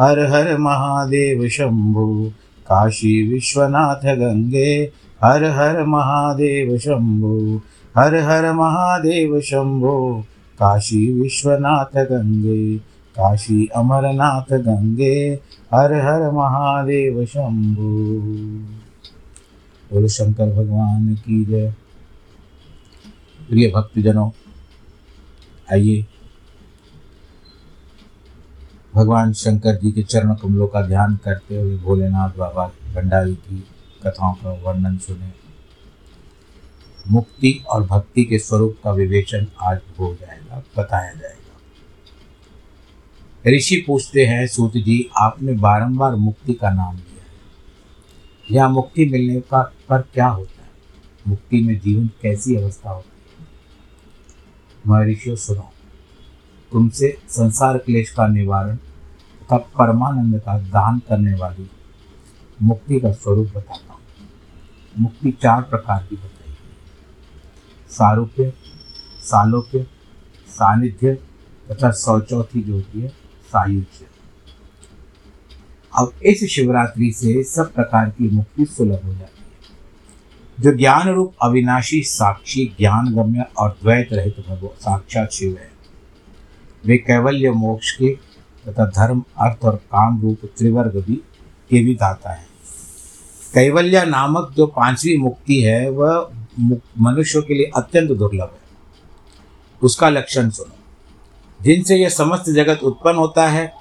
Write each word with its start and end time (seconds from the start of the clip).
हर 0.00 0.18
हर 0.18 0.58
महादेव 0.58 1.48
शंभो, 1.48 2.32
काशी 2.66 3.28
विश्वनाथ 3.28 4.16
गंगे। 4.16 4.92
हर 5.22 5.44
हर 5.44 5.84
महादेव 5.84 6.78
शंभो, 6.78 7.62
हर 7.96 8.14
हर 8.14 8.52
महादेव 8.52 9.40
शंभो, 9.40 10.24
काशी 10.58 11.20
विश्वनाथ 11.20 12.04
गंगे। 12.04 12.78
काशी 13.16 13.66
अमरनाथ 13.66 14.58
गंगे, 14.58 15.38
हर 15.74 15.92
हर 15.92 16.30
महादेव 16.30 17.24
शंभो। 17.24 17.82
बोलो, 19.92 20.08
शंकर 20.08 20.46
भगवान 20.52 21.14
की 21.14 21.44
जय। 21.44 21.74
प्रिय 23.48 23.72
भक्तजनों, 23.76 24.30
आइए। 25.72 26.06
भगवान 28.94 29.32
शंकर 29.32 29.76
जी 29.76 29.92
के 29.92 30.02
चरण 30.02 30.34
कमलों 30.34 30.66
का 30.66 30.86
ध्यान 30.86 31.16
करते 31.16 31.60
हुए 31.60 31.78
भोलेनाथ 31.78 32.30
बाबा 32.38 32.66
भंडारी 32.66 33.34
की 33.34 33.64
कथाओं 34.06 34.34
का 34.34 34.52
वर्णन 34.52 34.98
सुने। 34.98 35.32
मुक्ति 37.08 37.64
और 37.68 37.86
भक्ति 37.86 38.24
के 38.24 38.38
स्वरूप 38.38 38.78
का 38.84 38.92
विवेचन 38.92 39.46
आज 39.62 39.80
हो 39.98 40.14
जाएगा, 40.14 40.62
बताया 40.78 41.12
जाएगा। 41.14 41.42
ऋषि 43.50 43.84
पूछते 43.86 44.26
हैं, 44.26 44.46
सूत 44.46 44.72
जी, 44.72 45.10
आपने 45.16 45.52
बारंबार 45.52 46.14
मुक्ति 46.14 46.54
का 46.54 46.70
नाम 46.70 46.96
लिया 46.96 47.22
है। 47.22 47.32
यह 48.50 48.68
मुक्ति 48.68 49.04
मिलने 49.04 49.40
का, 49.40 49.72
पर 49.88 50.02
क्या 50.02 50.28
होता 50.28 50.62
है? 50.62 50.70
मुक्ति 51.28 51.60
में 51.60 51.80
जीवन 51.80 52.10
कैसी 52.22 52.56
अवस्था 52.56 52.90
होती 52.90 53.08
है? 53.08 53.46
महर्षियों, 54.86 55.36
सुनो। 55.36 55.72
तुमसे 56.72 57.18
संसार 57.28 57.78
क्लेश 57.78 58.10
का 58.10 58.26
निवारण 58.26 58.76
तथा 58.76 59.56
परमानंद 59.56 60.40
का 60.40 60.58
दान 60.58 60.98
करने 60.98 61.34
वाली 61.34 61.70
मुक्ति 62.62 63.00
का 63.00 63.12
स्वरूप 63.12 63.46
बताता 63.46 63.92
हूँ। 63.92 64.00
मुक्ति 64.98 65.30
चार 65.30 65.62
प्रकार 65.62 66.06
की 66.10 66.16
बताई 66.16 66.50
गई 66.50 67.90
सारूप्य 67.90 68.52
सालोप्य 69.20 69.86
सानिध्य 70.48 71.14
तथा 71.70 71.90
सौचौथी 71.90 72.62
जो 72.62 72.74
होती 72.74 73.00
है, 73.00 73.08
सायुज्य। 73.46 74.06
अब 75.98 76.12
इस 76.22 76.44
शिवरात्रि 76.44 77.12
से 77.12 77.44
सब 77.44 77.74
प्रकार 77.74 78.10
की 78.10 78.30
मुक्ति 78.30 78.66
सुलभ 78.66 79.04
हो 79.04 79.14
जाती 79.14 79.42
है। 79.42 79.42
जो 80.60 80.72
ज्ञान 80.78 81.08
रूप 81.08 81.34
अविनाशी 81.42 82.02
साक्षी 82.02 82.74
ज्ञान 82.78 83.14
गम्य 83.14 83.46
और 83.58 83.78
द्वैत 83.82 84.08
रहित 84.12 84.36
भगवान, 84.48 84.76
साक्षात 84.80 85.30
शिव 85.30 85.56
है। 85.60 85.71
वे 86.86 86.96
कैवल्य 86.96 87.50
मोक्ष 87.50 87.92
के 87.92 88.18
तथा 88.68 88.86
धर्म, 88.86 89.24
अर्थ 89.38 89.64
और 89.64 89.76
काम 89.76 90.22
रूप 90.22 90.38
त्रिवर्ग 90.58 91.04
भी 91.06 91.14
के 91.70 91.84
भी 91.84 91.94
दाता 91.94 92.30
है। 92.30 92.46
कैवल्य 93.54 94.04
नामक 94.04 94.54
जो 94.56 94.66
पांचवी 94.66 95.16
मुक्ति 95.16 95.62
है, 95.62 95.90
वह 95.90 96.30
मनुष्यों 97.00 97.42
के 97.42 97.54
लिए 97.54 97.70
अत्यंत 97.76 98.10
दुर्लभ 98.10 98.50
है। 98.52 98.62
उसका 99.82 100.08
लक्षण 100.08 100.50
सुनो। 100.50 100.76
जिनसे 101.62 101.96
यह 101.96 102.08
समस्त 102.08 102.50
जगत 102.50 102.82
उत्पन्न 102.82 103.16
होता 103.16 103.48
है, 103.48 103.72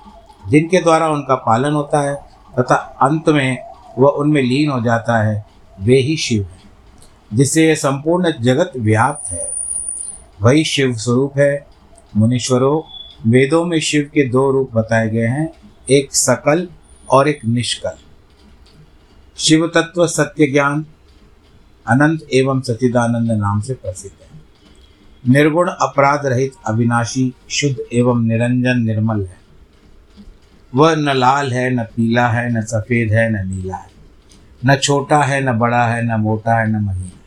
जिनके 0.48 0.82
द्वारा 0.82 1.10
उनका 1.10 1.36
पालन 1.36 1.74
होता 1.74 2.02
है, 2.02 2.16
तथा 2.60 2.76
अंत 2.76 3.30
में 3.30 3.58
वह 4.00 4.10
उनमें 4.10 4.42
लीन 4.42 4.70
हो 4.70 4.82
जाता 4.82 5.24
है, 5.24 5.46
वे 5.82 5.98
ही 5.98 6.18
शिव 6.18 6.44
हैं, 6.44 6.64
जिससे 7.34 7.68
यह 7.68 7.76
संपूर्ण 7.76 8.32
जगत 8.42 8.72
व्याप्त 8.78 9.32
है। 9.32 9.54
वही 10.42 10.64
शिव 10.64 10.96
स्वरूप 10.96 11.38
है, 11.38 11.68
मुनीश्वरों 12.16 12.91
वेदों 13.28 13.66
में 13.66 13.80
शिव 13.80 14.04
के 14.14 14.30
दो 14.30 14.52
रूप 14.52 14.74
बताए 14.74 15.10
गए 15.10 15.26
हैं, 15.26 15.54
एक 15.90 16.16
सकल 16.16 16.70
और 17.10 17.28
एक 17.28 17.46
निष्कल। 17.46 17.98
शिव 19.38 19.68
तत्व 19.68 20.08
सत्य 20.08 20.48
ज्ञान 20.48 20.86
अनंत 21.88 22.28
एवं 22.34 22.62
सचिदानंद 22.62 23.32
नाम 23.32 23.62
से 23.62 23.74
प्रसिद्ध 23.74 24.16
है। 24.22 24.42
निर्गुण 25.34 25.70
अपराध 25.70 26.26
रहित 26.26 26.54
अविनाशी 26.68 27.34
शुद्ध 27.50 27.76
एवं 27.94 28.24
निरंजन 28.24 28.80
निर्मल 28.80 29.22
है। 29.22 29.38
वह 30.76 30.96
न 30.96 31.10
लाल 31.10 31.54
है, 31.54 31.70
न 31.70 31.84
पीला 31.84 32.28
है, 32.28 32.54
न 32.54 32.62
सफ़ेद 32.62 33.14
है, 33.14 33.30
न 33.30 33.50
नीला 33.50 33.76
है। 33.76 33.92
न 34.66 34.76
छोटा 34.76 35.24
है, 35.24 35.42
न 35.42 35.52
बड़ा 35.52 35.86
है, 35.86 36.06
न 36.06 36.12
मोटा 36.12 36.60
है, 36.60 36.72
न 36.72 36.76
महीन 36.76 37.04
है। 37.04 37.22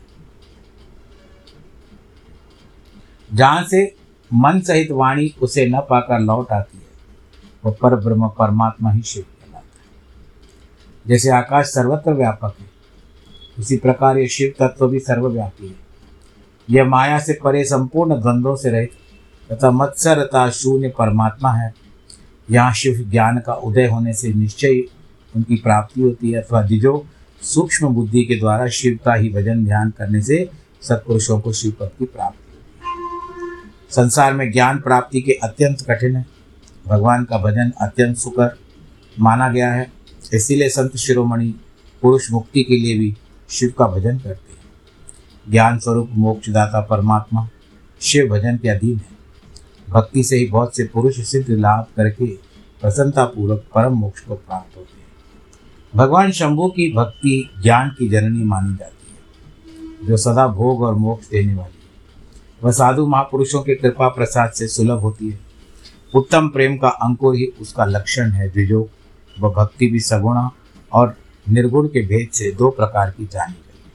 जहाँ 3.33 3.63
से 3.63 3.95
मन 4.35 4.59
सहित 4.59 4.91
वाणी 4.91 5.35
उसे 5.41 5.65
न 5.65 5.79
पाकर 5.79 6.19
लौट 6.19 6.51
आती 6.51 6.77
है। 6.77 6.83
वह 7.65 7.75
पर 7.81 7.95
ब्रह्म 7.95 8.27
परमात्मा 8.27 8.91
ही 8.91 9.01
शिव 9.01 9.23
कहलाता 9.23 9.79
है। 9.79 9.85
जैसे 11.07 11.29
आकाश 11.29 11.65
सर्वत्र 11.65 12.13
व्यापक 12.13 12.55
है, 12.59 12.65
उसी 13.59 13.77
प्रकार 13.77 14.17
ये 14.17 14.27
शिव 14.27 14.53
तत्व 14.59 14.87
भी 14.87 14.99
सर्वव्यापी 14.99 15.67
है। 15.67 15.75
यह 16.69 16.85
माया 16.85 17.19
से 17.19 17.39
परे 17.43 17.63
संपूर्ण 17.63 18.21
द्वंद्वों 18.21 18.55
से 18.55 18.69
रहित, 18.69 18.91
तथा 19.51 19.71
मत्सरता 19.71 20.49
शून्य 20.49 20.89
परमात्मा 20.89 21.51
है। 21.51 21.73
यहाँ 22.51 22.73
शिव 22.73 23.09
ज्ञान 23.09 23.39
का 23.39 23.53
उदय 23.53 23.85
होने 23.85 24.13
से 24.13 24.33
निश्चय 24.33 24.81
उनकी 25.35 25.55
प्राप्ति 25.55 26.01
होती 26.01 26.31
है, 26.31 26.41
अथवा 26.41 26.61
जिजो 26.61 27.05
सूक्ष्म 27.41 27.87
बुद्धि 27.87 28.25
के 28.25 28.35
द्वारा 28.35 28.67
शिव 28.67 28.99
का 29.05 29.13
ही 29.13 29.29
भजन 29.29 29.65
ध्यान 29.65 29.89
करने 29.89 30.21
से 30.21 30.49
सत्पुरुषों 30.81 31.39
को 31.39 31.53
शिव 31.53 31.73
पद 31.79 31.91
की 31.99 32.05
प्राप्ति 32.05 32.44
संसार 33.95 34.33
में 34.33 34.51
ज्ञान 34.51 34.79
प्राप्ति 34.79 35.21
के 35.21 35.31
अत्यंत 35.31 35.81
कठिन 35.81 36.15
है। 36.15 36.25
भगवान 36.87 37.25
का 37.25 37.37
भजन 37.37 37.71
अत्यंत 37.81 38.17
सुकर 38.17 38.57
माना 39.19 39.49
गया 39.49 39.73
है। 39.73 39.91
इसीलिए 40.33 40.69
संत 40.69 40.97
शिरोमणि 40.97 41.55
पुरुष 42.01 42.31
मुक्ति 42.31 42.63
के 42.63 42.77
लिए 42.77 42.99
भी 42.99 43.17
शिव 43.49 43.73
का 43.79 43.87
भजन 43.87 44.17
करते 44.17 44.53
हैं। 44.53 45.51
ज्ञान 45.51 45.79
स्वरूप 45.79 46.09
मोक्षदाता 46.11 46.81
परमात्मा 46.81 47.49
शिव 48.01 48.27
भजन 48.27 48.57
के 48.57 48.69
अधीन 48.69 48.97
है। 48.97 49.15
भक्ति 49.89 50.23
से 50.23 50.37
ही 50.37 50.45
बहुत 50.45 50.75
से 50.75 50.83
पुरुष 50.83 51.21
सिद्ध 51.21 51.49
लाभ 51.49 51.85
करके 51.95 52.25
प्रसन्नतापूर्वक 52.81 53.65
परम 53.75 53.93
मोक्ष 53.93 54.21
को 54.21 54.35
प्राप्त 54.35 54.77
होते 54.77 54.99
हैं। 54.99 55.07
भगवान 55.95 56.31
शंभु 56.31 56.67
की 56.67 56.93
भक्ति 56.93 57.49
ज्ञान 57.63 57.89
की 57.89 58.09
जननी 58.09 58.43
मानी 58.43 58.75
जाती 58.75 59.11
है, 59.11 60.07
जो 60.07 60.17
सदा 60.17 60.47
भोग 60.47 60.81
और 60.81 60.95
मोक्ष 60.95 61.29
देने 61.29 61.55
वाली 61.55 61.74
वह 62.65 62.71
साधु 62.71 63.07
महापुरुषों 63.07 63.61
के 63.61 63.75
कृपा 63.75 64.07
प्रसाद 64.07 64.51
से 64.51 64.67
सुलभ 64.67 64.99
होती 64.99 65.29
है। 65.29 65.39
उत्तम 66.15 66.47
प्रेम 66.47 66.77
का 66.77 66.87
अंकुर 66.87 67.35
ही 67.35 67.45
उसका 67.45 67.85
लक्षण 67.85 68.31
है, 68.31 68.49
द्विजो। 68.49 68.89
वह 69.39 69.49
भक्ति 69.49 69.87
भी 69.87 69.99
सगुणा 69.99 70.51
और 70.93 71.17
निर्गुण 71.49 71.87
के 71.87 72.05
भेद 72.05 72.29
से 72.33 72.51
दो 72.51 72.69
प्रकार 72.69 73.09
की 73.11 73.25
जानी 73.25 73.53
गई। 73.53 73.91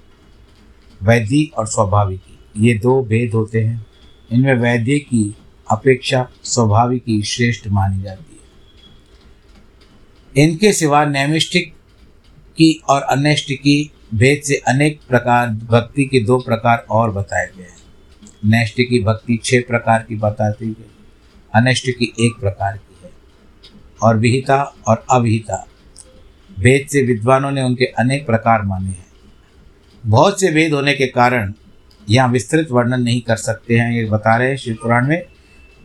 वैदिक 1.06 1.58
और 1.58 1.66
स्वाभाविकी, 1.66 2.38
ये 2.56 2.78
दो 2.78 3.02
भेद 3.02 3.34
होते 3.34 3.64
हैं। 3.64 3.86
इनमें 4.32 4.54
वैद्य 4.54 4.98
की 4.98 5.36
अपेक्षा 5.70 6.28
स्वाभाविकी 6.42 7.22
श्रेष्ठ 7.22 7.68
मानी 7.68 8.02
जाती 8.02 8.40
है। 10.36 10.48
इनके 10.48 10.72
सिवा 10.72 11.04
नैमिष्टिक 11.04 11.72
की 12.56 12.82
और 12.88 13.02
अनैष्टिकी 13.02 13.90
भेद 14.14 14.42
से 14.42 14.54
अनेक 14.54 15.00
प्रकार, 15.08 15.48
भक्ति 15.48 16.04
के 16.04 16.20
दो 16.20 16.38
प्रकार 16.38 16.86
और 16.90 17.10
बताए 17.10 17.50
गए 17.56 17.62
हैं। 17.62 17.79
नैष्टिकी 18.42 19.02
भक्ति 19.04 19.38
छह 19.44 19.60
प्रकार 19.60 20.04
की 20.08 20.16
बताती 20.16 20.66
है 20.68 20.88
अनिष्ट 21.52 21.90
की 21.90 22.12
एक 22.20 22.40
प्रकार 22.40 22.76
की 22.76 23.04
है, 23.04 23.10
और 24.02 24.16
विहिता 24.16 24.62
और 24.88 25.04
अविहिता। 25.10 25.66
भेद 26.58 26.86
से 26.88 27.02
विद्वानों 27.02 27.50
ने 27.50 27.62
उनके 27.62 27.84
अनेक 27.98 28.26
प्रकार 28.26 28.62
माने 28.62 28.88
हैं। 28.88 29.06
बहुत 30.04 30.40
से 30.40 30.50
वेद 30.50 30.72
होने 30.72 30.94
के 30.94 31.06
कारण 31.06 31.52
यहाँ 32.08 32.28
विस्तृत 32.28 32.68
वर्णन 32.70 33.02
नहीं 33.02 33.20
कर 33.20 33.36
सकते 33.36 33.78
हैं, 33.78 33.92
ये 33.92 34.04
बता 34.04 34.36
रहे 34.36 34.48
हैं 34.48 34.56
शिव 34.56 34.76
पुराण 34.82 35.06
में। 35.06 35.22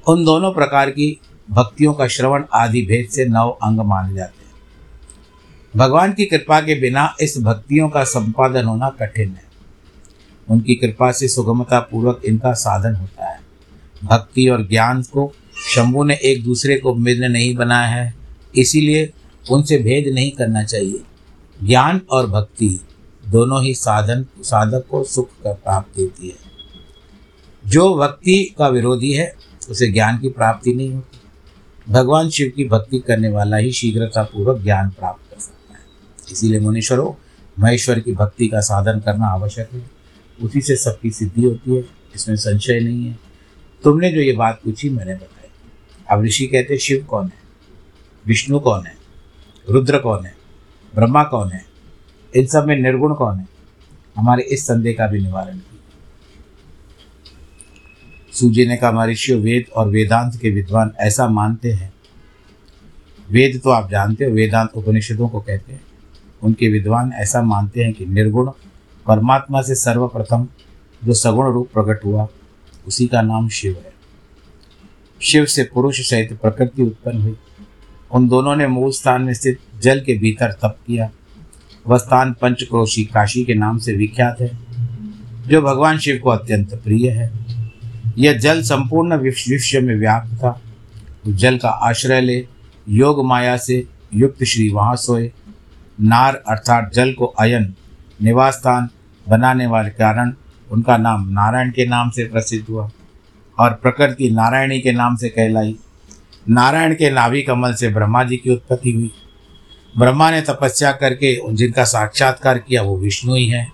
उन 0.08 0.26
दोनों 0.26 0.54
प्रकार 0.54 0.90
की 0.90 1.18
भक्तियों 1.50 1.94
का 1.94 2.08
श्रवण 2.08 2.44
आदि 2.54 2.82
भेद 2.82 3.10
से 3.10 3.26
नव 3.26 3.50
अंग 3.64 3.80
माने 3.80 4.16
जाते 4.16 4.44
हैं। 4.44 4.54
भगवान 5.74 6.14
की 6.14 6.26
कृपा 6.26 6.60
के 6.62 6.76
बिना 6.76 7.16
इस 7.22 7.38
भक्तियों 7.38 7.90
का 7.90 8.04
संपादन 8.04 8.66
होना 8.66 8.90
कठिन 8.90 9.30
है। 9.30 9.45
उनकी 10.50 10.76
कृपा 10.76 11.12
से 11.12 11.28
सुगमता 11.28 11.80
पूर्वक 11.80 12.22
इनका 12.26 12.54
साधन 12.54 12.96
होता 12.96 13.30
है। 13.30 13.40
भक्ति 14.04 14.50
और 14.50 14.68
ज्ञान 14.68 15.02
को 15.02 15.34
शंभु 15.76 16.04
ने 16.04 16.16
एक 16.16 16.44
दूसरे 16.44 16.78
को 16.78 16.96
मिलन 16.96 17.32
नहीं 17.32 17.56
बनाया 17.56 17.88
है, 17.88 18.16
इसीलिए 18.56 19.14
उनसे 19.52 19.78
भेद 19.78 20.14
नहीं 20.14 20.32
करना 20.32 20.64
चाहिए। 20.64 21.02
ज्ञान 21.64 22.02
और 22.12 22.28
भक्ति 22.28 22.82
दोनों 23.28 23.64
ही 23.64 23.74
साधन, 23.74 24.26
साधक 24.42 24.86
को 24.92 25.04
सुख 25.04 25.30
का 25.44 25.54
प्राप्त 25.54 25.98
देती 25.98 26.28
है। 26.28 26.36
जो 27.68 27.96
भक्ति 27.96 28.56
का 28.58 28.68
विरोधी 28.68 29.12
है, 29.12 29.36
उसे 29.70 29.88
ज्ञान 29.88 30.20
की 30.20 30.30
प्राप्ति 30.30 30.74
नहीं 30.74 30.94
होती। 30.94 31.20
भगवान 31.94 32.30
शिव 32.30 32.54
की 32.56 32.66
भक्ति 32.66 33.00
करने 33.00 33.30
वाला 33.30 33.58
ही 33.58 33.72
शीघ्रतापूर्वक 33.72 34.62
ज्ञान 34.62 34.90
प्राप्त 34.90 35.34
कर 35.34 35.40
सकता 35.40 35.74
है। 35.74 35.80
इसीलिए 36.32 36.60
मुनीश्वरों, 36.60 37.14
महेश्वर 37.60 38.00
की 38.00 38.12
भक्ति 38.12 38.48
का 38.48 38.60
साधन 38.60 39.00
करना 39.00 39.28
आवश्यक 39.28 39.70
है। 39.74 39.95
उसी 40.42 40.62
से 40.62 40.76
सबकी 40.76 41.12
सिद्धि 41.12 41.44
होती 41.44 41.76
है 41.76 41.86
इसमें 42.16 42.36
संशय 42.36 42.80
नहीं 42.80 43.06
है। 43.06 43.20
तुमने 43.84 44.12
जो 44.12 44.22
ये 44.22 44.34
बात 44.34 44.62
पूछी, 44.64 44.90
मैंने 44.90 45.16
बताई। 45.16 45.50
अब 46.12 46.24
ऋषि 46.24 46.48
कहते 46.48 46.78
शिव 46.78 47.06
कौन 47.10 47.26
है? 47.26 47.46
विष्णु 48.26 48.60
कौन 48.60 48.86
है? 48.86 48.96
रुद्र 49.70 50.00
कौन 50.00 50.26
है? 50.26 50.36
ब्रह्मा 50.96 51.24
कौन 51.24 51.52
है? 51.52 51.66
इन 52.36 52.46
सब 52.46 52.66
में 52.66 52.76
निर्गुण 52.76 53.14
कौन 53.14 53.38
है? 53.38 53.48
हमारे 54.18 54.44
इस 54.44 54.68
संदेह 54.68 54.94
का 54.94 55.08
भी 55.08 55.20
निवारण 55.20 55.58
किया 55.58 55.72
सूजी 58.34 58.68
ने 58.68 58.78
कहा 58.78 58.92
महर्षियों 58.92 59.42
वेद 59.42 59.66
और 59.76 59.90
वेदांत 59.90 60.40
के 60.42 60.50
विद्वान 60.50 60.92
ऐसा 61.00 61.28
मानते 61.28 61.72
हैं। 61.72 61.94
वेद 63.32 63.62
तो 63.64 63.70
आप 63.70 63.92
जानते 63.92 64.26
हो, 64.26 64.32
वेदांत 64.32 64.70
उपनिषदों 64.76 65.30
को 65.30 65.40
कहते 65.40 65.74
हैं। 65.74 65.82
उनके 66.44 66.70
विद्वान 66.70 67.12
ऐसा 67.14 67.42
मानते 67.42 67.84
हैं 67.84 67.94
कि 67.94 68.06
निर्गुण 68.06 68.52
परमात्मा 69.08 69.62
से 69.62 69.76
सर्वप्रथम 69.76 70.48
जो 71.04 71.14
सगुण 71.14 71.54
रूप 71.54 71.70
प्रकट 71.74 72.06
हुआ, 72.06 72.28
उसी 72.88 73.08
का 73.08 73.22
नाम 73.22 73.50
शिव 73.50 73.74
है। 73.74 73.94
शिव 75.22 75.46
से 75.46 75.64
पुरुष 75.64 76.10
सहित 76.10 76.40
प्रकृति 76.42 76.84
उत्पन्न 76.84 77.22
हुई। 77.22 77.36
उन 78.12 78.30
दोनों 78.30 78.56
ने 78.56 78.68
मूल 78.68 78.92
स्थान 78.92 79.22
में 79.22 79.34
स्थित 79.34 79.60
जल 79.82 80.00
के 80.00 80.18
भीतर 80.18 80.52
तप 80.52 80.78
किया। 80.88 81.12
वह 81.88 81.98
स्थान 81.98 82.34
पंचक्रोशी 82.34 83.06
काशी 83.06 83.44
के 83.44 83.54
नाम 83.54 83.78
से 83.78 83.94
विख्यात 83.94 84.42
है, 84.42 84.60
जो 85.48 85.62
भगवान 85.62 85.98
शिव 85.98 86.22
को 86.24 86.30
अत्यंत 86.30 86.76
प्रिय 86.76 87.10
है। 87.10 87.46
यह 88.18 88.38
जल 88.38 88.62
संपूर्ण 88.62 89.18
विश्व 89.18 89.82
में 89.82 89.96
व्याप्त 89.96 90.36
था। 90.36 90.62
जल 91.28 91.58
का 91.58 91.70
आश्रय 91.70 92.22
ले, 92.22 92.48
योग 92.90 93.26
माया 93.26 93.58
से 93.58 93.88
युक्त 94.14 94.44
श्री 94.44 94.70
वहाँ 94.70 94.96
सोए 94.96 95.32
नार 96.02 96.44
अर्थात 96.50 96.92
जल 96.94 97.14
को 97.14 97.26
अयन, 97.26 97.74
निवास 98.24 98.54
स्थान 98.54 98.90
बनाने 99.30 99.68
वाले 99.68 99.90
कारण 99.90 100.34
उनका 100.72 100.98
नाम 100.98 101.30
नारायण 101.30 101.72
के 101.72 101.86
नाम 101.86 102.10
से 102.10 102.24
प्रसिद्ध 102.24 102.66
हुआ 102.70 102.90
और 103.60 103.74
प्रकृति 103.74 104.30
नारायणी 104.30 104.80
के 104.80 104.92
नाम 104.92 105.16
से 105.16 105.30
कहलाई। 105.30 105.78
नारायण 106.50 106.96
के 106.96 107.10
नाभि 107.10 107.42
कमल 107.42 107.74
से 107.74 107.90
ब्रह्मा 107.90 108.24
जी 108.24 108.38
की 108.38 108.50
उत्पत्ति 108.50 108.92
हुई। 108.92 109.12
ब्रह्मा 109.98 110.32
ने 110.32 110.42
तपस्या 110.42 110.92
करके 110.92 111.54
जिनका 111.54 111.84
साक्षात्कार 111.84 112.58
किया 112.58 112.82
वो 112.82 112.98
विष्णु 112.98 113.36
ही 113.36 113.48
हैं। 113.48 113.72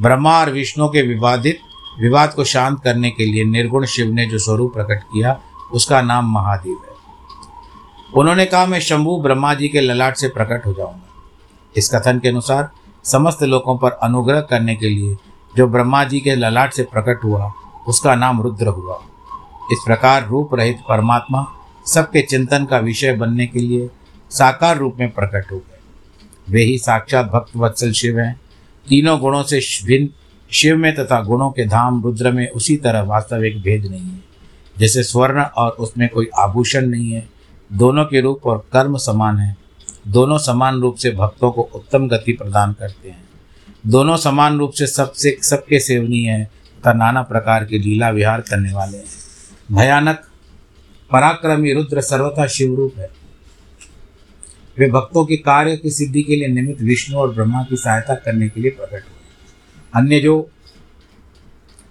ब्रह्मा 0.00 0.40
और 0.40 0.50
विष्णु 0.50 0.88
के 0.88 1.02
विवादित, 1.02 1.58
विवाद 2.00 2.32
को 2.32 2.44
शांत 2.44 2.80
करने 2.84 3.10
के 3.10 3.24
लिए 3.24 3.44
निर्गुण 3.44 3.86
शिव 3.86 4.12
ने 4.12 4.26
जो 4.26 4.38
स्वरूप 4.38 4.74
प्रकट 4.74 5.02
किया, 5.02 5.40
उसका 5.72 6.02
नाम 6.02 6.32
महादेव 6.32 6.72
है। 6.72 6.92
उन्होंने 8.14 8.44
कहा, 8.44 8.66
मैं 8.66 8.80
शंभु 8.80 9.20
ब्रह्मा 9.22 9.54
जी 9.54 9.68
के 9.68 9.80
ललाट 9.80 10.16
से 10.16 10.28
प्रकट 10.28 10.66
हो 10.66 10.72
जाऊँगा। 10.72 11.08
इस 11.76 11.94
कथन 11.94 12.18
के 12.18 12.28
अनुसार 12.28 12.70
समस्त 13.04 13.42
लोगों 13.42 13.76
पर 13.78 13.90
अनुग्रह 14.02 14.40
करने 14.40 14.74
के 14.76 14.88
लिए 14.88 15.16
जो 15.54 15.66
ब्रह्मा 15.68 16.02
जी 16.04 16.20
के 16.20 16.34
ललाट 16.34 16.72
से 16.72 16.82
प्रकट 16.82 17.24
हुआ, 17.24 17.52
उसका 17.88 18.14
नाम 18.14 18.40
रुद्र 18.42 18.66
हुआ। 18.68 19.00
इस 19.72 19.82
प्रकार 19.86 20.26
रूप 20.26 20.54
रहित 20.54 20.78
परमात्मा 20.88 21.46
सबके 21.86 22.22
चिंतन 22.22 22.64
का 22.64 22.78
विषय 22.78 23.12
बनने 23.12 23.46
के 23.46 23.58
लिए 23.58 23.88
साकार 24.30 24.76
रूप 24.78 24.96
में 25.00 25.10
प्रकट 25.10 25.50
हो 25.52 25.56
गए। 25.56 25.78
वे 26.48 26.62
ही 26.62 26.78
साक्षात 26.78 27.26
भक्त 27.26 27.56
वत्सल 27.56 27.92
शिव 27.92 28.18
हैं। 28.18 28.34
तीनों 28.86 29.18
गुणों 29.20 29.42
से 29.42 29.60
भिन्न 29.86 30.08
शिव 30.50 30.76
में 30.76 30.94
तथा 30.94 31.20
गुणों 31.20 31.50
के 31.50 31.66
धाम 31.66 32.02
रुद्र 32.02 32.30
में 32.32 32.48
उसी 32.48 32.76
तरह 32.76 33.02
वास्तविक 33.02 33.60
भेद 33.62 33.86
नहीं 33.86 34.00
है, 34.00 34.20
जैसे 34.76 35.02
स्वर्ण 35.02 35.42
और 35.42 35.70
उसमें 35.70 36.08
कोई 36.08 36.28
आभूषण 36.38 36.86
नहीं 36.86 37.10
है। 37.10 37.28
दोनों 37.70 38.04
के 38.04 38.20
रूप 38.20 38.46
और 38.46 38.64
कर्म 38.72 38.96
समान 38.96 39.38
है। 39.38 39.56
दोनों 40.08 40.38
समान 40.38 40.80
रूप 40.80 40.96
से 40.96 41.10
भक्तों 41.10 41.52
को 41.52 41.62
उत्तम 41.62 42.08
गति 42.08 42.32
प्रदान 42.32 42.72
करते 42.72 43.08
हैं। 43.08 43.28
दोनों 43.86 44.16
समान 44.16 44.58
रूप 44.58 44.72
से 44.72 44.86
सबसे 44.86 45.38
सबके 45.42 45.80
सेवनीय 45.80 46.30
है 46.30 46.44
तथा 46.44 46.92
नाना 46.92 47.22
प्रकार 47.22 47.64
के 47.64 47.78
लीला 47.78 48.10
विहार 48.10 48.40
करने 48.40 48.72
वाले 48.72 48.96
हैं। 48.98 49.04
भयानक, 49.72 50.22
पराक्रमी 51.12 51.72
रुद्र 51.72 52.00
सर्वथा 52.00 52.46
शिव 52.46 52.74
रूप 52.74 52.94
है। 52.98 53.10
वे 54.78 54.90
भक्तों 54.90 55.24
के 55.24 55.36
कार्य 55.36 55.76
की 55.76 55.90
सिद्धि 55.90 56.22
के 56.22 56.36
लिए 56.36 56.48
निमित्त 56.48 56.82
विष्णु 56.82 57.18
और 57.18 57.34
ब्रह्मा 57.34 57.62
की 57.62 57.76
सहायता 57.76 58.14
करने 58.14 58.48
के 58.48 58.60
लिए 58.60 58.70
प्रकट 58.70 58.92
हुए 58.92 59.22
अन्य 59.96 60.20
जो 60.20 60.50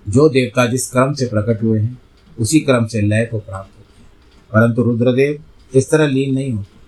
जो 0.10 0.30
देवता 0.30 0.65
जिस 0.65 0.91
क्रम 0.91 1.13
से 1.13 1.25
प्रकट 1.25 1.63
हुए 1.63 1.80
हैं, 1.80 2.01
उसी 2.39 2.60
क्रम 2.60 2.86
से 2.86 3.01
लय 3.01 3.25
को 3.25 3.39
प्राप्त 3.39 3.72
होते 3.77 4.01
हैं। 4.01 4.10
परंतु 4.53 4.82
रुद्रदेव 4.82 5.44
इस 5.75 5.91
तरह 5.91 6.08
लीन 6.08 6.36
नहीं 6.36 6.51
होते। 6.51 6.80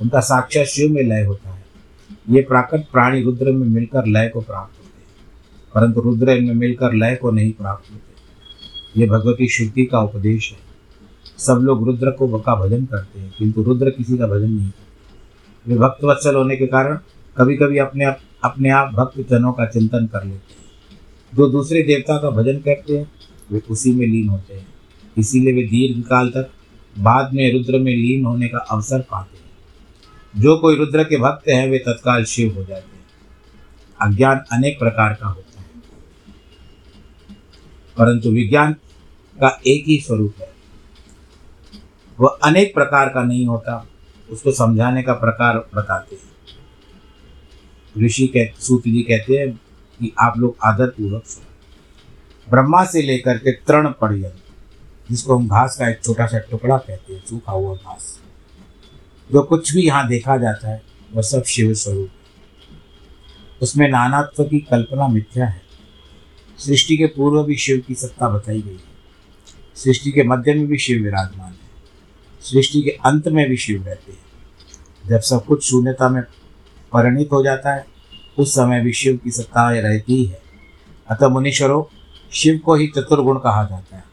उनका 0.00 0.20
साक्षात 0.20 0.66
शिव 0.66 0.92
में 0.92 1.02
लय 1.02 1.24
होता 1.24 1.50
है। 1.50 1.62
ये 2.30 2.42
प्राकृत 2.42 2.86
प्राणी 2.92 3.22
रुद्र 3.22 3.52
में 3.52 3.66
मिलकर 3.68 4.06
लय 4.06 4.28
को 4.28 4.40
प्राप्त 4.40 4.78
होते 4.78 4.98
हैं, 4.98 5.06
परंतु 5.74 6.00
रुद्र 6.00 6.30
इनमें 6.30 6.54
मिलकर 6.54 6.94
लय 6.94 7.14
को 7.14 7.30
नहीं 7.30 7.52
प्राप्त 7.52 7.90
होते। 7.92 9.00
ये 9.00 9.06
भगवती 9.06 9.48
श्रुति 9.48 9.84
का 9.84 10.00
उपदेश 10.00 10.50
है। 10.52 10.58
सब 11.38 11.60
लोग 11.62 11.86
रुद्र 11.86 12.10
को 12.10 12.38
का 12.38 12.54
भजन 12.56 12.84
करते 12.86 13.20
हैं, 13.20 13.32
किंतु 13.38 13.62
रुद्र 13.62 13.90
किसी 13.90 14.18
का 14.18 14.26
भजन 14.26 14.50
नहीं 14.50 14.66
करते। 14.66 15.70
वे 15.70 15.78
भक्त 15.78 16.04
वत्सल 16.04 16.34
होने 16.34 16.56
के 16.56 16.66
कारण 16.66 16.98
कभी 17.36 17.56
कभी 17.56 17.78
अपने 17.78 18.04
आप 18.04 18.18
अपने 18.44 18.70
आप 18.70 18.92
भक्त 18.94 19.20
जनों 19.30 19.52
का 19.52 19.66
चिंतन 19.66 20.06
कर 20.06 20.24
लेते 20.24 20.52
हैं। 20.52 20.62
जो 21.32 21.46
दूसरे 21.50 21.82
देवता 21.82 22.16
का 22.18 22.30
भजन 22.32 22.58
करते 22.58 22.98
हैं, 22.98 23.10
वे 23.50 23.62
उसी 23.70 23.92
में 23.92 24.06
लीन 24.06 24.28
होते 24.28 24.54
हैं। 24.54 24.66
इसीलिए 25.16 25.52
वे 25.52 25.62
दीर्घ 25.64 26.02
काल 26.04 26.28
तक 26.28 26.50
बाद 26.96 27.32
में 27.34 27.52
रुद्र 27.52 27.78
में 27.78 27.92
लीन 27.92 28.24
होने 28.24 28.48
का 28.48 28.58
अवसर 28.58 29.00
पाते 29.02 29.36
हैं। 29.36 29.43
जो 30.36 30.58
कोई 30.58 30.76
रुद्र 30.76 31.04
के 31.04 31.18
भक्त 31.18 31.48
हैं, 31.48 31.70
वे 31.70 31.78
तत्काल 31.78 32.24
शिव 32.24 32.54
हो 32.54 32.64
जाते 32.64 32.96
हैं। 32.96 33.04
अज्ञान 34.02 34.44
अनेक 34.52 34.78
प्रकार 34.78 35.14
का 35.14 35.26
होता 35.26 35.60
है। 35.60 35.66
परंतु 37.98 38.30
विज्ञान 38.30 38.72
का 39.40 39.60
एक 39.66 39.84
ही 39.86 40.00
स्वरूप 40.00 40.34
है। 40.40 40.52
वह 42.20 42.38
अनेक 42.44 42.74
प्रकार 42.74 43.08
का 43.08 43.22
नहीं 43.22 43.46
होता, 43.46 43.86
उसको 44.30 44.52
समझाने 44.52 45.02
का 45.02 45.12
प्रकार 45.12 45.68
बताते 45.74 46.14
हैं। 46.14 46.34
ऋषि 48.04 48.26
कह, 48.26 48.60
सूत 48.60 48.80
जी 48.80 49.02
कहते 49.02 49.34
हैं 49.34 49.52
कि 50.00 50.12
आप 50.18 50.38
लोग 50.38 50.56
आदर 50.64 50.86
पूर्वक 50.86 51.24
सुनो। 51.26 51.46
ब्रह्मा 52.50 52.84
से 52.84 53.02
लेकर 53.02 53.38
के 53.38 53.52
तृण 53.52 53.88
पर्यंत, 53.88 54.36
जिसको 55.10 55.38
हम 55.38 55.48
घास 55.48 55.76
का 55.76 55.90
एक 55.90 56.04
छोटा 56.04 56.26
सा 56.26 56.38
टुकड़ा 56.38 56.78
कहते 56.78 57.14
हैं, 57.14 57.26
सूखा 57.26 57.52
हुआ 57.52 57.76
घास। 57.76 58.23
जो 59.32 59.42
कुछ 59.42 59.74
भी 59.74 59.82
यहाँ 59.82 60.08
देखा 60.08 60.36
जाता 60.36 60.68
है, 60.68 60.82
वह 61.12 61.22
सब 61.22 61.44
शिव 61.44 61.74
स्वरूप 61.74 62.08
है। 62.08 62.24
उसमें 63.62 63.88
नानात्व 63.88 64.44
की 64.44 64.58
कल्पना 64.58 65.08
मिथ्या 65.08 65.46
है। 65.46 65.62
सृष्टि 66.58 66.96
के 66.96 67.06
पूर्व 67.06 67.42
भी 67.42 67.56
शिव 67.56 67.82
की 67.88 67.94
सत्ता 67.94 68.28
बताई 68.28 68.62
गई 68.62 68.72
है। 68.72 68.94
सृष्टि 69.74 70.12
के 70.12 70.22
मध्य 70.22 70.54
में 70.54 70.66
भी 70.66 70.78
शिव 70.78 71.02
विराजमान 71.02 71.50
है। 71.50 71.64
सृष्टि 72.40 72.82
के 72.82 72.90
अंत 72.90 73.28
में 73.28 73.50
भी 73.50 73.56
शिव 73.56 73.86
रहते 73.86 74.12
हैं। 74.12 74.18
जब 75.08 75.20
सब 75.20 75.44
कुछ 75.44 75.70
शून्यता 75.70 76.08
में 76.08 76.22
परिणित 76.92 77.28
हो 77.32 77.44
जाता 77.44 77.74
है, 77.74 77.86
उस 78.38 78.52
समय 78.52 78.80
भी 78.80 78.92
शिव 78.92 79.16
की 79.16 79.30
सत्ता 79.30 79.70
रहती 79.70 80.16
ही। 80.16 80.24
है 80.24 80.42
अतः 81.10 81.28
मुनीश्वरों, 81.28 81.84
शिव 82.32 82.58
को 82.58 82.74
ही 82.74 82.86
चतुर्गुण 82.86 83.38
कहा 83.38 83.64
जाता 83.64 83.96
है। 83.96 84.04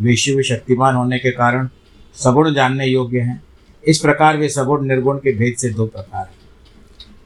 वे 0.00 0.16
शिव 0.16 0.42
शक्तिमान 0.42 0.94
होने 0.94 1.18
के 1.18 1.30
कारण 1.30 1.68
सगुण 2.14 2.54
जानने 2.54 2.86
योग्य 2.86 3.20
हैं। 3.20 3.44
इस 3.86 3.98
प्रकार 3.98 4.36
वे 4.36 4.48
सगुण 4.48 4.86
निर्गुण 4.86 5.18
के 5.18 5.32
भेद 5.32 5.56
से 5.58 5.68
दो 5.70 5.86
प्रकार 5.86 6.22
हैं। 6.22 6.38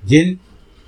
जिन 0.04 0.38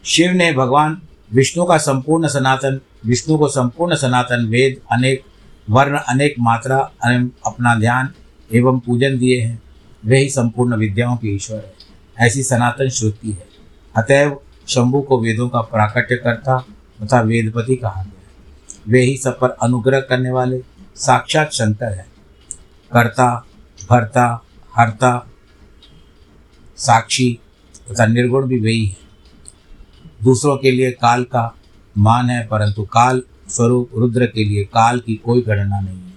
शिव 0.05 0.31
ने 0.31 0.53
भगवान 0.53 1.03
विष्णु 1.33 1.65
का 1.65 1.79
संपूर्ण 1.79 2.29
सनातन, 2.29 2.81
विष्णु 3.07 3.39
को 3.39 3.49
संपूर्ण 3.49 3.95
सनातन 3.95 4.47
वेद, 4.47 4.77
अनेक 4.93 5.23
वर्ण, 5.71 5.99
अनेक 5.99 6.35
मात्रा 6.41 6.79
अपना 7.47 7.75
ध्यान 7.75 8.13
एवं 8.55 8.79
पूजन 8.79 9.19
दिए 9.19 9.41
हैं, 9.41 9.63
वे 10.05 10.19
ही 10.19 10.29
संपूर्ण 10.29 10.77
विद्याओं 10.77 11.17
के 11.17 11.29
ईश्वर 11.29 11.57
है। 11.57 11.75
ऐसी 12.19 12.43
सनातन 12.43 12.89
श्रुति 12.89 13.31
है। 13.31 13.47
अतएव 13.97 14.41
शंभु 14.69 15.01
को 15.01 15.21
वेदों 15.21 15.49
का 15.49 15.61
प्राकट्य 15.61 16.17
करता 16.17 16.59
तथा 17.03 17.21
वेदपति 17.21 17.77
कहा 17.77 18.03
गया 18.03 18.13
वे 18.89 19.01
ही 19.01 19.17
सब 19.17 19.39
पर 19.39 19.49
अनुग्रह 19.51 20.01
करने 20.01 20.31
वाले 20.31 20.61
साक्षात 20.97 21.53
शंकर 21.53 21.93
है। 21.93 22.07
कर्ता, 22.93 23.47
भरता, 23.91 24.43
हरता 24.77 25.27
साक्षी 26.77 27.39
तथा 27.91 28.07
निर्गुण 28.07 28.47
भी 28.49 28.59
वही 28.61 28.87
है। 28.87 28.97
दूसरों 30.25 30.57
के 30.57 30.71
लिए 30.71 30.91
काल 30.93 31.25
का 31.25 31.55
मान 31.97 32.31
है, 32.31 32.47
परंतु 32.47 32.83
काल 32.85 33.23
स्वरूप 33.49 33.91
रुद्र 33.97 34.27
के 34.27 34.45
लिए 34.45 34.65
काल 34.65 34.99
की 35.01 35.15
कोई 35.17 35.43
गणना 35.43 35.81
नहीं 35.81 35.97
है, 35.97 36.15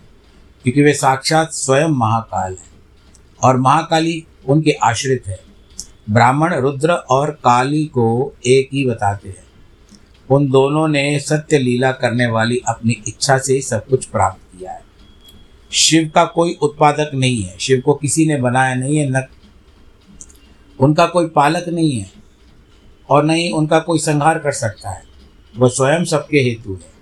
क्योंकि 0.63 0.83
वे 0.83 0.93
साक्षात 0.93 1.51
स्वयं 1.51 1.89
महाकाल 1.89 2.51
है 2.51 2.67
और 3.43 3.57
महाकाली 3.57 4.23
उनके 4.47 4.71
आश्रित 4.83 5.27
है। 5.27 5.39
ब्राह्मण 6.09 6.53
रुद्र 6.53 6.91
और 6.91 7.31
काली 7.43 7.85
को 7.85 8.33
एक 8.47 8.69
ही 8.73 8.85
बताते 8.85 9.29
हैं। 9.29 9.47
उन 10.29 10.49
दोनों 10.49 10.87
ने 10.87 11.19
सत्य 11.19 11.57
लीला 11.57 11.91
करने 11.91 12.25
वाली 12.27 12.61
अपनी 12.67 13.01
इच्छा 13.07 13.37
से 13.37 13.53
ही 13.53 13.61
सब 13.61 13.87
कुछ 13.87 14.05
प्राप्त 14.05 14.57
किया 14.57 14.71
है। 14.71 14.81
शिव 15.71 16.11
का 16.15 16.23
कोई 16.25 16.57
उत्पादक 16.61 17.11
नहीं 17.13 17.41
है, 17.43 17.55
शिव 17.59 17.81
को 17.85 17.93
किसी 17.93 18.25
ने 18.25 18.37
बनाया 18.37 18.75
नहीं 18.75 18.97
है, 18.97 19.09
न 19.09 19.21
उनका 20.79 21.05
कोई 21.05 21.27
पालक 21.27 21.67
नहीं 21.67 21.91
है 21.91 22.11
और 23.09 23.23
न 23.23 23.29
ही 23.29 23.51
उनका 23.51 23.79
कोई 23.79 23.99
संहार 23.99 24.39
कर 24.39 24.51
सकता 24.51 24.89
है। 24.89 25.03
वह 25.57 25.69
स्वयं 25.69 26.03
सबके 26.03 26.37
हेतु 26.37 26.73
है। 26.73 26.99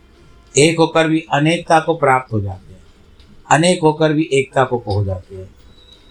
एक 0.57 0.79
होकर 0.79 1.07
भी 1.07 1.25
अनेकता 1.31 1.79
को 1.79 1.93
प्राप्त 1.93 2.33
हो 2.33 2.41
जाते 2.41 2.73
हैं। 2.73 2.83
अनेक 3.51 3.79
होकर 3.83 4.13
भी 4.13 4.29
एकता 4.33 4.63
को 4.63 4.77
पहुँच 4.77 5.05
जाते 5.05 5.35
हैं। 5.35 5.49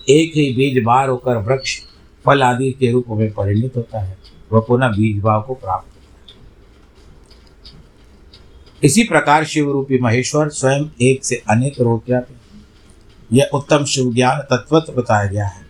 एक 0.08 0.32
ही 0.36 0.54
बीज 0.54 0.84
बार 0.84 1.08
होकर 1.08 1.36
वृक्ष, 1.36 1.80
फल 2.26 2.42
आदि 2.42 2.72
के 2.72 2.92
रूप 2.92 3.04
में 3.08 3.32
परिणित 3.32 3.76
होता 3.76 3.98
है। 3.98 4.18
वह 4.52 4.60
पुनः 4.60 4.88
बीज 4.88 5.22
भाव 5.22 5.42
को 5.42 5.54
प्राप्त 5.54 5.86
होता 5.86 6.00
है। 6.00 6.06
इसी 8.84 9.04
प्रकार 9.04 9.44
शिव 9.44 9.72
रूपी 9.72 9.98
महेश्वर 9.98 10.48
स्वयं 10.48 10.86
एक 11.00 11.24
से 11.24 11.42
अनेक 11.50 11.80
रूप 11.80 12.04
जाते 12.08 12.34
हैं। 12.34 12.40
यह 13.32 13.50
उत्तम 13.54 13.84
शिव 13.84 14.14
ज्ञान 14.14 14.40
तत्वत्व 14.40 14.92
बताया 14.92 15.26
गया 15.26 15.46
है। 15.46 15.65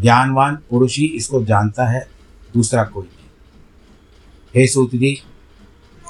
ज्ञानवान 0.00 0.56
पुरुष 0.70 0.98
ही 0.98 1.04
इसको 1.04 1.44
जानता 1.44 1.86
है, 1.86 2.08
दूसरा 2.54 2.84
कोई 2.84 3.02
नहीं। 3.02 3.26
हे 4.54 4.66
सूत 4.66 4.90
जी 4.90 5.22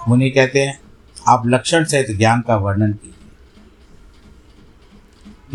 मुनि 0.09 0.30
कहते 0.30 0.61
हैं, 0.61 0.80
आप 1.28 1.42
लक्षण 1.47 1.85
सहित 1.85 2.07
ज्ञान 2.16 2.40
का 2.40 2.57
वर्णन 2.57 2.92
कीजिए 2.92 3.14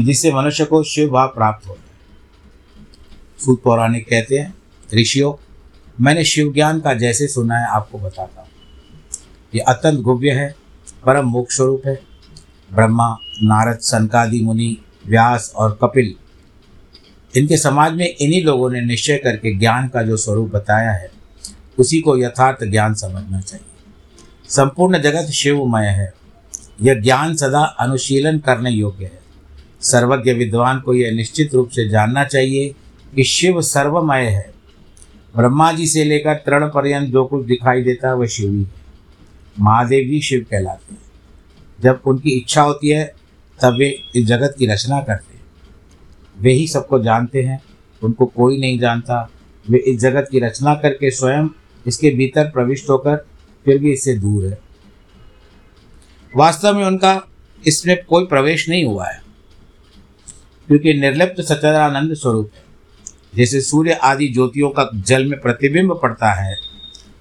जिससे 0.05 0.33
मनुष्य 0.33 0.65
को 0.65 0.83
शिव 0.83 1.09
भाव 1.09 1.27
प्राप्त 1.27 1.67
होता 1.67 1.81
है। 1.81 1.87
सूत 3.39 3.63
पौराणिक 3.63 4.09
कहते 4.09 4.37
हैं, 4.37 4.53
ऋषियों, 4.93 5.33
मैंने 6.01 6.23
शिव 6.23 6.53
ज्ञान 6.53 6.79
का 6.79 6.93
जैसे 6.93 7.27
सुना 7.27 7.57
है, 7.57 7.67
आपको 7.67 7.99
बताता 7.99 8.41
हूँ। 8.41 8.49
ये 9.55 9.61
अत्यंत 9.61 9.99
गुव्य 9.99 10.31
है, 10.31 10.55
परम 11.05 11.25
मोक्ष 11.25 11.55
स्वरूप 11.55 11.81
है। 11.85 12.01
ब्रह्मा, 12.73 13.17
नारद, 13.43 13.79
सनकादि, 13.79 14.41
मुनि, 14.41 14.77
व्यास 15.07 15.53
और 15.55 15.79
कपिल 15.81 16.15
इनके 17.37 17.57
समाज 17.57 17.93
में 17.93 18.15
इन्हीं 18.21 18.43
लोगों 18.43 18.69
ने 18.69 18.81
निश्चय 18.81 19.17
करके 19.17 19.55
ज्ञान 19.55 19.87
का 19.87 20.03
जो 20.03 20.17
स्वरूप 20.17 20.49
बताया 20.49 20.91
है, 20.91 21.11
उसी 21.79 22.01
को 22.01 22.17
यथार्थ 22.17 22.63
ज्ञान 22.63 22.93
समझना 22.93 23.41
चाहिए। 23.41 23.65
संपूर्ण 24.49 25.01
जगत 25.01 25.25
शिवमय 25.25 25.85
है। 25.85 26.13
यह 26.81 26.93
ज्ञान 26.93 27.35
सदा 27.35 27.59
अनुशीलन 27.59 28.39
करने 28.39 28.69
योग्य 28.69 29.05
है। 29.05 29.19
सर्वज्ञ 29.81 30.33
विद्वान 30.33 30.79
को 30.79 30.93
यह 30.93 31.11
निश्चित 31.11 31.53
रूप 31.53 31.69
से 31.69 31.89
जानना 31.89 32.23
चाहिए 32.23 32.75
कि 33.15 33.23
शिव 33.23 33.61
सर्वमय 33.61 34.21
है। 34.21 34.53
ब्रह्मा 35.35 35.71
जी 35.71 35.87
से 35.87 36.03
लेकर 36.03 36.33
तृण 36.33 36.67
पर्यंत 36.67 37.09
जो 37.09 37.25
कुछ 37.25 37.45
दिखाई 37.45 37.83
देता 37.83 38.07
है, 38.07 38.15
वह 38.15 38.25
शिव 38.25 38.51
ही 38.51 38.63
है। 38.63 38.71
महादेव 39.59 40.09
जी 40.09 40.21
शिव 40.21 40.45
कहलाते 40.51 40.93
हैं। 40.93 41.01
जब 41.81 42.01
उनकी 42.05 42.29
इच्छा 42.29 42.61
होती 42.61 42.89
है, 42.89 43.13
तब 43.61 43.75
वे 43.79 43.99
इस 44.15 44.25
जगत 44.25 44.55
की 44.59 44.65
रचना 44.65 44.99
करते 44.99 45.32
हैं। 45.32 45.32
वे 46.35 46.53
ही 46.53 46.67
सबको 46.67 46.99
जानते 46.99 47.41
हैं, 47.43 47.61
उनको 48.01 48.25
कोई 48.25 48.59
नहीं 48.59 48.79
जानता। 48.79 49.29
वे 49.65 49.77
इस 49.79 49.99
जगत 49.99 50.27
की 50.31 50.39
रचना 50.39 50.73
करके 50.75 51.11
स्वयं 51.11 51.47
इसके 51.85 52.09
भीतर 52.09 52.49
प्रविष्ट 52.49 52.89
होकर 52.89 53.15
फिर 53.65 53.77
भी 53.77 53.91
इससे 53.93 54.13
दूर 54.17 54.45
है। 54.45 54.57
वास्तव 56.33 56.75
में 56.75 56.85
उनका 56.85 57.21
इसमें 57.63 57.95
कोई 58.05 58.25
प्रवेश 58.25 58.67
नहीं 58.69 58.85
हुआ 58.85 59.07
है, 59.07 59.21
क्योंकि 60.69 60.93
निर्लिप्त 60.93 61.41
सच्चिदानंद 61.41 62.13
स्वरूप 62.13 62.51
है। 62.55 62.61
जैसे 63.35 63.61
सूर्य 63.61 63.93
आदि 64.03 64.27
ज्योतियों 64.27 64.69
का 64.69 64.89
जल 64.97 65.25
में 65.25 65.39
प्रतिबिंब 65.41 65.99
पड़ता 66.01 66.31
है, 66.33 66.55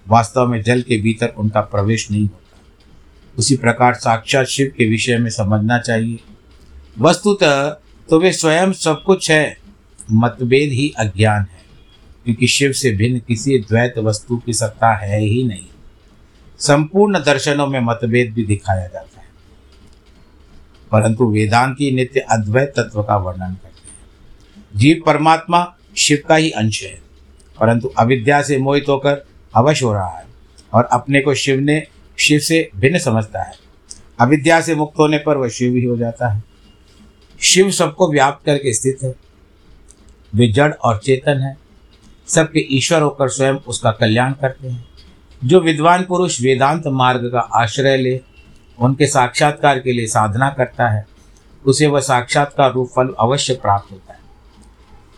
वास्तव 0.07 0.47
में 0.47 0.61
जल 0.63 0.83
के 0.83 0.97
भीतर 0.97 1.35
उनका 1.39 1.61
प्रवेश 1.63 2.11
नहीं 2.11 2.23
होता। 2.23 2.59
उसी 3.39 3.57
प्रकार 3.57 3.95
साक्षात 3.95 4.47
शिव 4.47 4.73
के 4.77 4.89
विषय 4.89 5.19
में 5.19 5.31
समझना 5.31 5.79
चाहिए। 5.79 6.19
वस्तुतः 6.99 7.77
तो 8.13 8.19
वे 8.19 8.33
स्वयं 8.33 8.73
सब 8.73 9.03
कुछ 9.03 9.31
है। 9.31 9.57
मतभेद 10.13 10.73
ही 10.73 10.95
अज्ञान 10.99 11.43
है, 11.43 11.63
क्योंकि 12.25 12.47
शिव 12.47 12.73
से 12.73 12.91
भिन्न 12.91 13.19
किसी 13.19 13.59
द्वैत 13.59 13.99
वस्तु 13.99 14.37
की 14.37 14.53
सत्ता 14.53 14.93
है 14.93 15.21
ही 15.21 15.45
नहीं। 15.45 15.67
संपूर्ण 16.59 17.19
दर्शनों 17.19 17.67
में 17.67 17.81
मतभेद 17.81 18.33
भी 18.33 18.45
दिखाया 18.45 18.87
जाता 18.87 19.21
है। 19.21 19.27
परंतु 20.93 21.25
वेदांती 21.25 21.91
नित्य 21.91 22.21
अद्वैत 22.21 22.73
तत्व 22.77 23.03
का 23.03 23.17
वर्णन 23.17 23.55
करते 23.55 23.89
हैं। 23.89 24.65
जीव 24.77 25.03
परमात्मा 25.07 25.75
शिव 25.97 26.23
का 26.29 26.37
ही 26.37 26.51
अंश 26.51 26.83
है, 26.83 27.03
परंतु 27.61 27.89
अविद्या 27.89 28.43
से 28.43 28.59
मोहित 28.59 28.85
होकर 28.89 29.27
अवश 29.57 29.83
हो 29.83 29.93
रहा 29.93 30.19
है 30.19 30.25
और 30.73 30.85
अपने 30.85 31.21
को 31.21 31.35
शिव 31.35 31.61
ने 31.61 31.87
शिव 32.19 32.39
से 32.39 32.71
भिन्न 32.77 32.99
समझता 32.99 33.43
है। 33.43 33.53
अविद्या 34.21 34.61
से 34.61 34.75
मुक्त 34.75 34.99
होने 34.99 35.19
पर 35.19 35.37
वह 35.37 35.49
शिव 35.49 35.75
ही 35.75 35.85
हो 35.85 35.97
जाता 35.97 36.29
है। 36.29 36.52
शिव 37.43 37.71
सबको 37.71 38.11
व्याप्त 38.13 38.47
करके 38.47 38.73
स्थित 38.73 38.99
है। 39.03 39.15
वे 40.35 40.49
जड़ 40.49 40.73
और 40.73 40.99
चेतन 40.99 41.41
है। 41.41 41.57
सबके 42.29 42.61
ईश्वर 42.77 43.03
होकर 43.03 43.29
स्वयं 43.29 43.55
उसका 43.55 43.91
कल्याण 43.91 44.33
करते 44.33 44.69
हैं। 44.69 44.85
जो 45.45 45.61
विद्वान 45.61 46.05
पुरुष 46.05 46.41
वेदांत 46.41 46.87
मार्ग 46.87 47.25
का 47.25 47.41
आश्रय 47.41 47.97
ले, 47.97 48.21
उनके 48.79 49.07
साक्षात्कार 49.07 49.79
के 49.79 49.93
लिए 49.93 50.07
साधना 50.07 50.51
करता 50.51 50.89
है, 50.89 51.07
उसे 51.67 51.87
वह 51.87 52.01
साक्षात्कार 52.01 52.73
रूप 52.73 52.91
फल 52.97 53.15
अवश्य 53.21 53.55
प्राप्त 53.55 53.93
होता 53.93 54.13
है। 54.13 54.21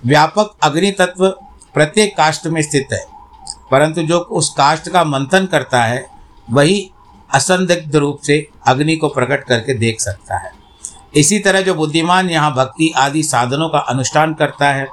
व्यापक 0.07 0.57
अग्नि 0.63 0.91
तत्व 0.91 1.29
प्रत्येक 1.75 2.17
काष्ट 2.17 2.47
में 2.47 2.63
स्थित 2.63 2.89
है, 2.93 3.05
परंतु 3.71 4.03
जो 4.03 4.19
उस 4.19 4.51
काष्ट 4.51 4.89
का 4.89 5.05
मंथन 5.05 5.47
करता 5.47 5.85
है, 5.85 6.05
वही 6.51 6.91
असंदिग्ध 7.35 7.97
रूप 7.97 8.21
से 8.21 8.47
अग्नि 8.67 8.97
को 8.97 9.09
प्रकट 9.09 9.45
करके 9.45 9.75
देख 9.75 10.01
सकता 10.01 10.39
है। 10.39 10.64
इसी 11.17 11.39
तरह 11.39 11.61
जो 11.61 11.75
बुद्धिमान 11.75 12.31
यहाँ 12.31 12.55
भक्ति 12.55 12.93
आदि 12.97 13.23
साधनों 13.23 13.69
का 13.69 13.79
अनुष्ठान 13.79 14.35
करता 14.35 14.73
है, 14.73 14.87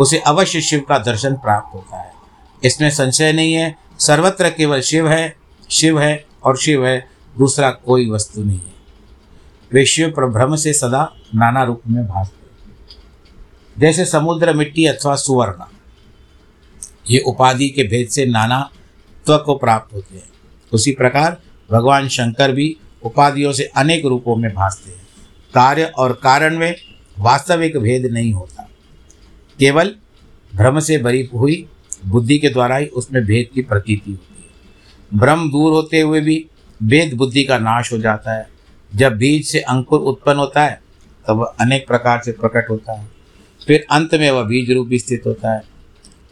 उसे 0.00 0.18
अवश्य 0.18 0.60
शिव 0.60 0.84
का 0.88 0.98
दर्शन 0.98 1.34
प्राप्त 1.34 1.74
होता 1.74 2.00
है। 2.00 2.12
इसमें 2.62 2.90
संशय 2.90 3.32
नहीं 3.32 3.52
है, 3.52 3.74
सर्वत्र 3.98 4.50
केवल 4.50 4.80
शिव 4.80 5.08
है 5.08 5.36
शिव 5.70 6.00
है 6.00 6.24
और 6.44 6.56
शिव 6.56 6.86
है, 6.86 7.08
दूसरा 7.36 7.70
कोई 7.70 8.08
वस्तु 8.10 8.44
नहीं 8.44 8.58
है। 8.58 8.74
वे 9.70 9.84
शिव 9.86 10.10
पर 10.10 10.26
भ्रम 10.26 10.54
से 10.56 10.72
सदा 10.72 11.02
नाना 11.34 11.64
रूप 11.64 11.82
में 11.86 12.06
भासते 12.06 12.36
जैसे 13.76 14.04
समुद्र, 14.04 14.52
मिट्टी 14.54 14.86
अथवा 14.86 15.14
सुवर्ण, 15.16 15.64
ये 17.10 17.18
उपाधि 17.20 17.68
के 17.68 17.82
भेद 17.82 18.08
से 18.08 18.24
नाना 18.26 18.60
त्व 19.26 19.36
को 19.38 19.54
प्राप्त 19.54 19.94
होते 19.94 20.16
हैं। 20.16 20.28
उसी 20.72 20.92
प्रकार 20.92 21.36
भगवान 21.70 22.08
शंकर 22.08 22.52
भी 22.52 22.76
उपाधियों 23.02 23.52
से 23.52 23.64
अनेक 23.76 24.06
रूपों 24.06 24.36
में 24.36 24.52
भासते 24.54 24.90
हैं। 24.90 25.06
कार्य 25.54 25.84
और 25.84 26.12
कारण 26.12 26.58
में 26.58 26.74
वास्तविक 27.18 27.76
भेद 27.76 28.06
नहीं 28.12 28.32
होता। 28.32 28.68
केवल 29.58 29.94
भ्रम 30.54 30.78
से 30.80 30.98
भरी 30.98 31.30
हुई 31.34 31.68
बुद्धि 32.06 32.38
के 32.38 32.48
द्वारा 32.48 32.76
ही 32.76 32.86
उसमें 32.86 33.24
भेद 33.24 33.48
की 33.54 33.62
प्रतीति 33.62 34.10
होती 34.10 34.42
है। 34.42 35.18
भ्रम 35.18 35.50
दूर 35.50 35.72
होते 35.72 36.00
हुए 36.00 36.20
भी 36.20 36.46
भेद 36.82 37.14
बुद्धि 37.14 37.44
का 37.44 37.58
नाश 37.58 37.92
हो 37.92 37.98
जाता 37.98 38.32
है। 38.32 38.48
जब 38.94 39.16
बीज 39.16 39.46
से 39.46 39.60
अंकुर 39.60 40.00
उत्पन्न 40.00 40.38
होता 40.38 40.64
है, 40.64 40.80
तब 41.28 41.36
वह 41.36 41.54
अनेक 41.60 41.86
प्रकार 41.86 42.22
से 42.24 42.32
प्रकट 42.32 42.70
होता 42.70 42.92
है। 42.92 43.08
फिर 43.66 43.86
अंत 43.90 44.14
में 44.14 44.30
वह 44.30 44.42
बीज 44.42 44.70
रूप 44.70 44.86
भी 44.86 44.98
स्थित 44.98 45.22
होता 45.26 45.54
है 45.54 45.62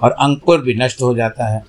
और 0.01 0.11
अंकुर 0.11 0.61
भी 0.61 0.75
नष्ट 0.75 1.03
हो 1.03 1.15
जाता 1.15 1.49
है। 1.49 1.65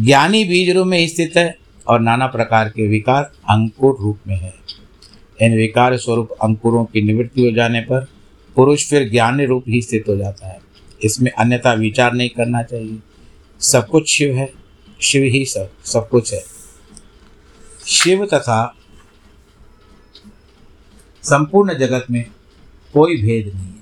ज्ञानी 0.00 0.44
बीज 0.44 0.76
रूप 0.76 0.86
में 0.86 1.08
स्थित 1.08 1.32
है 1.36 1.58
और 1.86 2.00
नाना 2.00 2.26
प्रकार 2.26 2.68
के 2.68 2.88
विकार 2.88 3.22
अंकुर 3.50 3.96
रूप 4.00 4.18
में 4.26 4.36
है। 4.36 4.59
इन 5.42 5.56
विकार 5.56 5.96
स्वरूप 5.96 6.30
अंकुरों 6.30 6.84
की 6.84 7.02
निवृत्ति 7.02 7.46
हो 7.46 7.52
जाने 7.56 7.80
पर 7.80 8.08
पुरुष 8.56 8.90
फिर 8.90 9.10
ज्ञान 9.10 9.40
रूप 9.40 9.64
ही 9.68 9.82
स्थित 9.82 10.04
हो 10.08 10.16
जाता 10.16 10.48
है। 10.48 10.60
इसमें 11.02 11.30
अन्यथा 11.30 11.72
विचार 11.72 12.12
नहीं 12.12 12.28
करना 12.28 12.62
चाहिए। 12.62 12.98
सब 13.60 13.88
कुछ 13.88 14.08
शिव 14.08 14.34
है, 14.34 14.52
शिव 15.02 15.22
ही 15.22 15.44
सब 15.44 15.70
सब 15.84 16.08
कुछ 16.08 16.34
है। 16.34 16.44
शिव 17.86 18.26
तथा 18.26 18.76
संपूर्ण 21.22 21.78
जगत 21.78 22.06
में 22.10 22.24
कोई 22.92 23.22
भेद 23.22 23.54
नहीं 23.54 23.64
है। 23.64 23.80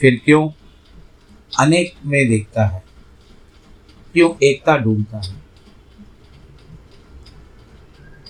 फिर 0.00 0.20
क्यों? 0.24 0.50
अनेक 1.58 1.94
में 2.06 2.28
देखता 2.28 2.66
है। 2.66 2.82
क्यों? 4.12 4.30
एकता 4.42 4.76
ढूंढता 4.76 5.18
है। 5.18 5.47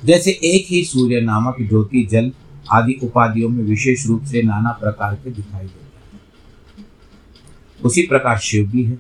जैसे 0.05 0.31
एक 0.31 0.67
ही 0.67 0.85
सूर्य 0.85 1.21
नामक 1.21 1.57
ज्योति 1.61 2.09
जल 2.11 2.33
आदि 2.73 3.01
उपाधियों 3.03 3.49
में 3.49 3.65
विशेष 3.65 4.07
रूप 4.07 4.25
से 4.25 4.43
नाना 4.43 4.71
प्रकार 4.71 5.15
के 5.15 5.31
दिखाई 5.31 5.67
देते 5.67 6.17
हैं। 6.17 6.23
उसी 7.85 8.03
प्रकार 8.03 8.39
शिव 8.39 8.71
भी 8.71 8.85
है। 8.85 8.99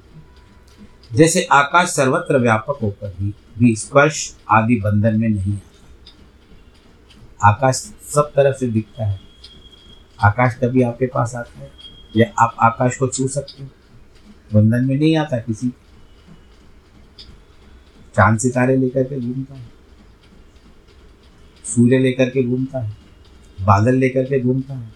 जैसे 1.14 1.42
आकाश 1.42 1.88
सर्वत्र 1.88 2.38
व्यापक 2.38 2.78
होकर 2.82 3.14
भी 3.20 3.34
भी 3.58 3.76
स्पर्श 3.76 4.36
आदि 4.50 4.76
बंधन 4.76 5.20
में 5.20 5.28
नहीं 5.28 5.52
आता। 5.52 5.68
आकाश 7.48 7.74
सब 8.14 8.32
तरफ़ 8.36 8.56
से 8.56 8.66
दिखता 8.66 9.06
है। 9.06 9.20
आकाश 10.22 10.54
कभी 10.54 10.82
आपके 10.82 11.06
पास 11.06 11.34
आता 11.34 11.60
है, 11.60 11.70
या 12.16 12.32
आप 12.38 12.56
आकाश 12.62 12.96
को 12.96 13.08
छू 13.08 13.28
सकते 13.28 13.62
हो। 13.62 13.68
बंधन 14.54 14.84
में 14.84 14.96
नहीं 14.96 15.16
आता 15.16 15.38
किसी 15.38 15.68
चाँद 18.14 18.38
सितारे 18.38 18.76
लेकर 18.76 19.02
के 19.02 19.20
घूमता 19.20 19.54
है। 19.54 19.77
सूर्य 21.74 21.98
लेकर 21.98 22.30
के 22.30 22.42
घूमता 22.42 22.78
है, 22.78 22.96
बादल 23.60 23.94
लेकर 23.94 24.24
के 24.24 24.40
घूमता 24.40 24.74
है। 24.74 24.92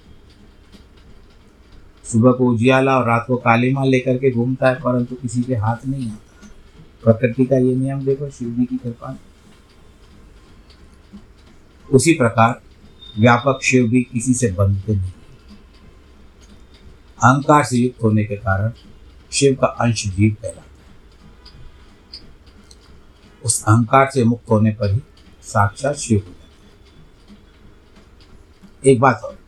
सुबह 2.05 2.33
को 2.33 2.47
उजियाला 2.47 2.99
और 2.99 3.07
रात 3.07 3.25
को 3.29 3.37
काली 3.37 3.63
कालीमा 3.63 3.85
लेकर 3.85 4.19
के 4.19 4.31
घूमता 4.31 4.69
है, 4.69 4.75
परंतु 4.75 5.15
किसी 5.15 5.43
के 5.43 5.55
हाथ 5.55 5.87
नहीं 5.87 6.11
आता। 6.11 6.49
प्रकृति 7.05 7.45
का 7.45 7.57
ये 7.57 7.75
नियम 7.75 8.05
देखो, 8.05 8.31
शिव 8.31 8.49
जी 8.49 8.65
की 8.65 8.77
कृपा 8.77 9.19
उसी 11.91 12.13
प्रकार 12.13 12.61
व्यापक 13.19 13.61
शिव 13.63 13.89
भी 13.89 14.03
किसी 14.03 14.35
से 14.35 14.51
बंधते 14.51 14.95
नहीं। 14.95 15.11
अहंकार 17.25 17.65
से 17.65 17.77
युक्त 17.77 18.03
होने 18.03 18.25
के 18.25 18.37
कारण 18.37 18.73
शिव 19.33 19.55
का 19.55 19.67
अंश 19.67 20.07
जीव 20.07 20.37
कहलाता 20.43 20.61
है। 20.61 20.67
उस 23.45 23.65
अहंकार 23.65 24.11
से 24.15 24.25
मुक्त 24.25 24.51
होने 24.51 24.71
पर 24.71 24.93
ही 24.93 25.01
साक्षात 25.43 25.97
शिव 25.97 26.19
हो 26.19 26.31
है। 26.31 26.42
एक 28.87 29.01
बात 29.01 29.21
और। 29.25 29.39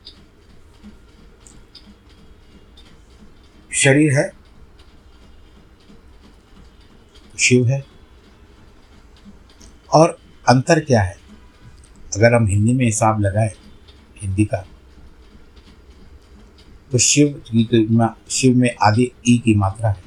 शरीर 3.70 4.12
है, 4.12 4.30
शिव 7.38 7.66
है, 7.68 7.82
और 9.92 10.18
अंतर 10.46 10.80
क्या 10.80 11.02
है? 11.02 11.16
अगर 12.16 12.34
हम 12.34 12.46
हिंदी 12.46 12.72
में 12.72 12.84
हिसाब 12.84 13.20
लगाए, 13.20 13.52
हिंदी 14.16 14.44
का 14.44 14.64
तो 16.92 16.98
शिव 16.98 17.42
की 17.48 17.64
शिव 18.30 18.56
में 18.56 18.70
आदि 18.82 19.10
ई 19.28 19.36
की 19.38 19.54
मात्रा 19.54 19.88
है। 19.88 20.02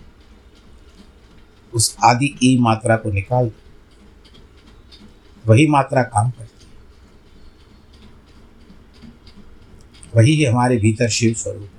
उस 1.73 1.95
आदि 2.03 2.33
ई 2.43 2.57
मात्रा 2.59 2.95
को 2.97 3.11
निकाल, 3.11 3.51
वही 5.45 5.67
मात्रा 5.67 6.03
काम 6.03 6.29
करती 6.29 6.56
वही 10.15 10.45
हमारे 10.45 10.77
भीतर 10.77 11.09
शिव 11.09 11.33
स्वरूप। 11.33 11.61
है 11.61 11.77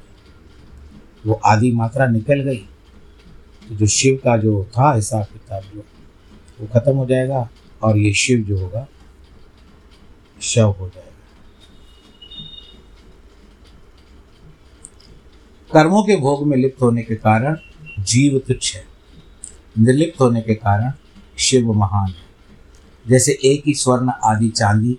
वो 1.27 1.41
आदि 1.45 1.73
मात्रा 1.73 2.07
निकल 2.07 2.41
गई। 2.41 2.69
तो 3.69 3.75
जो 3.75 3.87
शिव 3.87 4.17
का 4.17 4.37
जो 4.37 4.65
था 4.65 4.95
हिसाब 4.95 5.25
किताब 5.25 5.63
जो, 5.63 5.85
वो 6.61 6.67
खत्म 6.67 6.97
हो 6.97 7.07
जाएगा 7.07 7.51
और 7.83 7.99
ये 7.99 8.15
शिव 8.15 8.39
जो 8.39 8.59
होगा, 8.59 8.89
शव 10.43 10.77
हो 10.81 10.89
जाएगा। 10.89 11.09
कर्मों 15.73 16.03
के 16.03 16.17
भोग 16.17 16.47
में 16.47 16.57
लिप्त 16.57 16.83
होने 16.83 17.03
के 17.03 17.15
कारण 17.15 17.57
जीव 17.99 18.39
तुच्छ 18.39 18.77
है। 18.77 18.85
निर्लिप्त 19.79 20.21
होने 20.21 20.41
के 20.41 20.55
कारण 20.55 20.93
शिव 21.39 21.73
महान 21.73 22.11
है। 22.11 22.29
जैसे 23.09 23.39
एक 23.45 23.63
ही 23.67 23.75
स्वर्ण 23.75 24.11
आदि 24.25 24.49
चांदी 24.49 24.99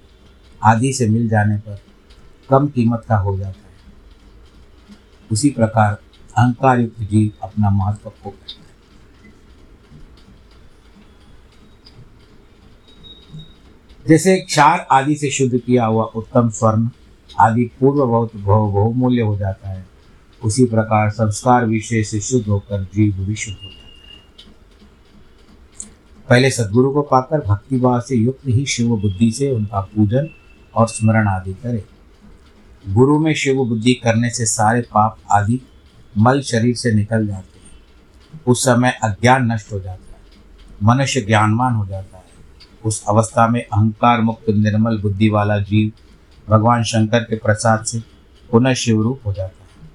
आदि 0.64 0.94
से 0.94 1.08
मिल 1.08 1.30
जाने 1.30 1.58
पर 1.58 1.82
कम 2.50 2.68
कीमत 2.68 3.06
का 3.10 3.18
हो 3.18 3.38
जाता 3.38 3.60
है। 3.60 3.74
उसी 5.32 5.50
प्रकार 5.50 5.94
अहंकार 6.38 6.80
युक्त 6.80 7.00
जीव 7.00 7.32
अपना 7.44 7.70
महत्व 7.70 8.10
खो 8.10 8.30
है। 8.30 8.58
जैसे 14.08 14.40
क्षार 14.42 14.88
आदि 14.92 15.16
से 15.16 15.30
शुद्ध 15.30 15.58
किया 15.58 15.86
हुआ 15.86 16.04
उत्तम 16.04 16.50
स्वर्ण 16.50 16.90
आदि 17.40 17.64
पूर्व 17.80 18.06
बहुत 18.06 18.36
बहुमूल्य 18.36 19.22
हो 19.22 19.38
जाता 19.38 19.70
है। 19.70 19.86
उसी 20.44 20.66
प्रकार 20.66 21.10
संस्कार 21.10 21.66
विषय 21.66 22.04
से 22.04 22.20
शुद्ध 22.20 22.48
होकर 22.48 22.84
जीव 22.84 23.14
भी 23.14 23.36
शुद्ध 23.36 23.58
हो 23.58 23.70
जाता 23.70 23.84
है। 23.84 23.90
पहले 26.30 26.52
सदगुरु 26.52 26.92
को 26.92 27.02
पाकर 27.02 27.42
भक्ति 27.42 27.80
भाव 27.80 28.02
से 28.02 28.16
युक्त 28.16 28.48
ही 28.48 28.66
शिव 28.66 28.98
बुद्धि 28.98 29.32
से 29.32 29.52
उनका 29.52 29.82
पूजन 29.82 30.30
और 30.76 30.88
स्मरण 30.88 31.28
आदि 31.28 31.54
करे। 31.54 31.86
गुरु 32.90 33.20
में 33.20 33.34
शिव 33.34 33.66
बुद्धि 33.66 33.94
करने 33.94 34.30
से 34.30 34.46
सारे 34.46 34.82
पाप 34.82 35.18
आदि 35.32 35.62
मल 36.18 36.42
शरीर 36.42 36.76
से 36.76 36.92
निकल 36.92 37.28
जाते 37.28 37.60
हैं। 37.60 37.82
उस 38.48 38.62
समय 38.62 39.00
अज्ञान 39.04 39.52
नष्ट 39.52 39.74
हो 39.74 39.80
जाता 39.80 40.14
है। 40.14 40.22
मनुष्य 40.84 41.22
ज्ञानवान 41.22 41.74
हो 41.74 41.86
जाता 41.86 42.18
है। 42.18 42.24
उस 42.86 43.04
अवस्था 43.08 43.48
में 43.48 43.62
अहंकार 43.62 44.22
मुक्त 44.22 44.50
निर्मल 44.50 44.98
बुद्धि 44.98 45.30
वाला 45.30 45.60
जीव 45.60 45.92
भगवान 46.50 46.84
शंकर 46.84 47.20
के 47.20 47.36
प्रसाद 47.36 47.86
से 47.86 48.00
पुनः 48.52 48.74
शिवरूप 48.74 49.22
हो 49.26 49.34
जाता 49.34 49.64
है। 49.64 49.90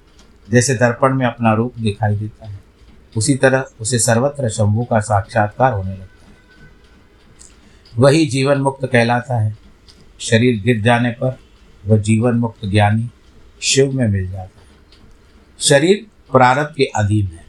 जैसे 0.51 0.75
दर्पण 0.75 1.13
में 1.13 1.25
अपना 1.25 1.53
रूप 1.53 1.73
दिखाई 1.79 2.15
देता 2.15 2.47
है, 2.47 2.59
उसी 3.17 3.35
तरह 3.35 3.65
उसे 3.81 3.99
सर्वत्र 3.99 4.49
शंभु 4.49 4.83
का 4.83 4.99
साक्षात्कार 4.99 5.73
होने 5.73 5.91
लगता 5.91 6.03
है। 6.03 6.37
वही 7.97 8.25
जीवन 8.25 8.57
मुक्त 8.57 8.85
कहलाता 8.85 9.39
है। 9.39 9.57
शरीर 10.19 10.61
गिर 10.63 10.81
जाने 10.81 11.11
पर 11.11 11.39
वह 11.87 11.97
जीवन 11.97 12.33
मुक्त 12.33 12.65
ज्ञानी 12.65 13.09
शिव 13.61 13.91
में 13.91 14.07
मिल 14.07 14.27
जाता 14.27 14.59
है। 14.59 14.65
शरीर 15.59 16.07
प्रारब्ध 16.31 16.75
के 16.77 16.83
अधीन 16.83 17.25
है। 17.25 17.45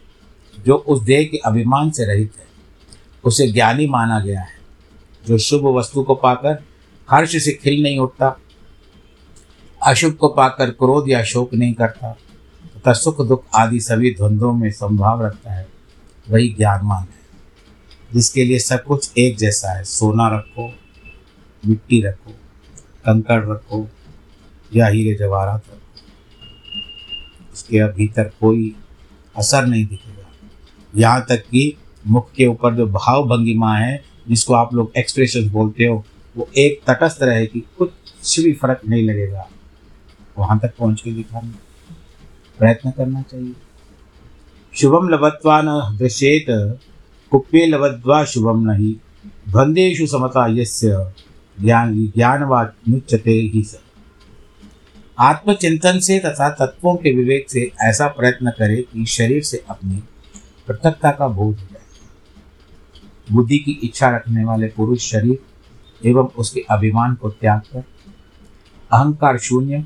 जो 0.66 0.74
उस 0.74 1.02
देह 1.02 1.24
के 1.24 1.36
अभिमान 1.36 1.90
से 1.90 2.06
रहित 2.06 2.32
है, 2.38 2.46
उसे 3.24 3.52
ज्ञानी 3.52 3.86
माना 3.86 4.20
गया 4.20 4.40
है। 4.40 4.56
जो 5.26 5.38
शुभ 5.38 5.64
वस्तु 5.64 6.02
को 6.02 6.14
पाकर 6.14 6.64
हर्ष 7.10 7.36
से 7.36 7.52
खिल 7.52 7.82
नहीं 7.82 7.98
उठता, 7.98 8.40
अशुभ 9.82 10.14
को 10.14 10.28
पाकर 10.28 10.70
क्रोध 10.70 11.08
या 11.08 11.22
शोक 11.22 11.54
नहीं 11.54 11.74
करता, 11.74 12.16
तथा 12.76 12.92
सुख 12.92 13.26
दुख 13.26 13.44
आदि 13.54 13.80
सभी 13.80 14.10
द्वंद्वों 14.10 14.52
में 14.52 14.70
संभाव 14.70 15.26
रखता 15.26 15.52
है, 15.52 15.68
वही 16.30 16.48
ज्ञानवान 16.48 17.02
है। 17.02 17.16
जिसके 18.14 18.44
लिए 18.44 18.58
सब 18.58 18.84
कुछ 18.84 19.10
एक 19.18 19.36
जैसा 19.36 19.70
है। 19.70 19.84
सोना 19.84 20.36
रखो, 20.36 20.74
मिट्टी 21.66 22.02
रखो, 22.02 22.30
कंकड़ 23.06 23.44
रखो 23.44 23.90
या 24.74 24.86
हीरे 24.86 25.14
जवाहरात 25.14 25.62
उसके 27.52 27.92
भीतर 27.92 28.24
कोई 28.24 28.76
असर 29.36 29.66
नहीं 29.66 29.86
दिखेगा। 29.86 30.26
यहाँ 30.96 31.26
तक 31.28 31.36
कि 31.36 31.76
मुख 32.06 32.32
के 32.32 32.46
ऊपर 32.46 32.74
जो 32.74 32.86
भाव 32.86 33.28
भंगिमा 33.28 33.76
है, 33.76 34.04
जिसको 34.28 34.54
आप 34.54 34.74
लोग 34.74 34.92
एक्सप्रेशन 34.96 35.50
बोलते 35.50 35.84
हो, 35.84 36.04
वो 36.36 36.50
एक 36.58 36.90
तटस्थ 36.90 37.22
रहेगी 37.22 37.64
कुछ 37.78 38.40
भी 38.40 38.52
फ़र्क 38.52 38.80
नहीं 38.88 39.02
लगेगा। 39.02 39.48
वहाँ 40.38 40.58
तक 40.58 40.74
पहुँच 40.78 41.00
के 41.00 41.12
दिखाना। 41.12 41.54
प्रयत्न 42.58 42.90
करना 42.90 43.22
चाहिए। 43.22 43.52
शुभम 44.74 45.08
लभत्वा 45.08 45.62
न 45.64 45.96
दृश्येत 45.98 46.46
कुप्ये 47.30 47.66
लभद्वा 47.66 48.24
शुभम 48.24 48.70
नहीं 48.70 48.94
बंदेशु 49.52 50.06
समता 50.06 50.46
यस्य, 50.46 51.12
ज्ञान 51.60 52.06
ज्ञानवानुच्यते 52.06 53.30
ही 53.30 53.62
स। 53.62 53.80
आत्मचिंतन 55.18 55.98
से 55.98 56.18
तथा 56.18 56.50
तत्वों 56.50 56.96
के 56.96 57.14
विवेक 57.16 57.50
से 57.50 57.72
ऐसा 57.80 58.06
प्रयत्न 58.06 58.50
करे 58.50 58.76
कि 58.76 59.06
शरीर 59.06 59.42
से 59.42 59.64
अपनी 59.70 60.02
पृथकता 60.68 61.10
का 61.10 61.28
बोध 61.28 61.56
हो 61.56 61.66
जाए। 61.72 61.82
बुद्धि 63.32 63.58
की 63.58 63.70
इच्छा 63.70 64.10
रखने 64.10 64.44
वाले 64.44 64.66
पुरुष 64.66 65.10
शरीर 65.10 65.38
एवं 66.04 66.28
उसके 66.38 66.60
अभिमान 66.60 67.14
को 67.14 67.30
त्याग 67.30 67.60
कर, 67.60 67.78
अहंकार 68.92 69.38
शून्य 69.38 69.84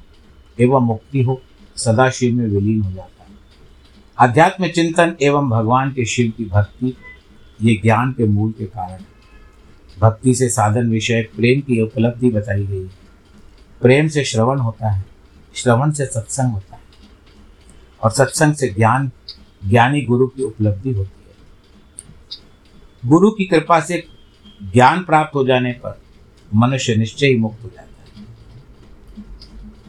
एवं 0.60 0.80
मुक्ति 0.80 1.22
हो, 1.22 1.42
सदाशिव 1.76 2.34
में 2.34 2.46
विलीन 2.46 2.80
हो 2.80 2.92
जाता 2.92 3.24
है। 3.24 3.30
अध्यात्म 4.18 4.68
चिंतन 4.68 5.16
एवं 5.22 5.50
भगवान 5.50 5.90
के 5.90 6.04
शिव 6.04 6.32
की 6.36 6.44
भक्ति, 6.44 6.96
ये 7.62 7.74
ज्ञान 7.74 8.12
के 8.12 8.24
मूल 8.24 8.52
के 8.52 8.64
कारण 8.64 8.92
है। 8.92 9.06
भक्ति 10.00 10.34
से 10.34 10.48
साधन 10.48 10.90
विषय 10.90 11.22
प्रेम 11.22 11.60
की 11.60 11.82
उपलब्धि 11.82 12.30
बताई 12.30 12.66
गई 12.66 12.82
है। 12.82 12.90
प्रेम 13.82 14.08
से 14.08 14.24
श्रवण 14.24 14.58
होता 14.58 14.90
है। 14.90 15.09
श्रवण 15.54 15.90
से 15.90 16.06
सत्संग 16.06 16.52
होता 16.52 16.74
है। 16.74 16.82
और 18.02 18.10
सत्संग 18.10 18.54
से 18.54 18.68
ज्ञान, 18.68 19.10
ज्ञानी 19.68 20.02
गुरु 20.02 20.26
की 20.26 20.42
उपलब्धि 20.42 20.92
होती 20.92 21.24
है। 21.28 21.34
गुरु 23.08 23.30
की 23.30 23.44
कृपा 23.44 23.80
से 23.80 24.06
ज्ञान 24.72 25.04
प्राप्त 25.04 25.34
हो 25.34 25.44
जाने 25.44 25.72
पर 25.72 26.00
मनुष्य 26.54 26.94
निश्चय 26.94 27.26
ही 27.26 27.36
मुक्त 27.36 27.64
हो 27.64 27.68
जाता 27.68 27.82
है। 27.82 28.26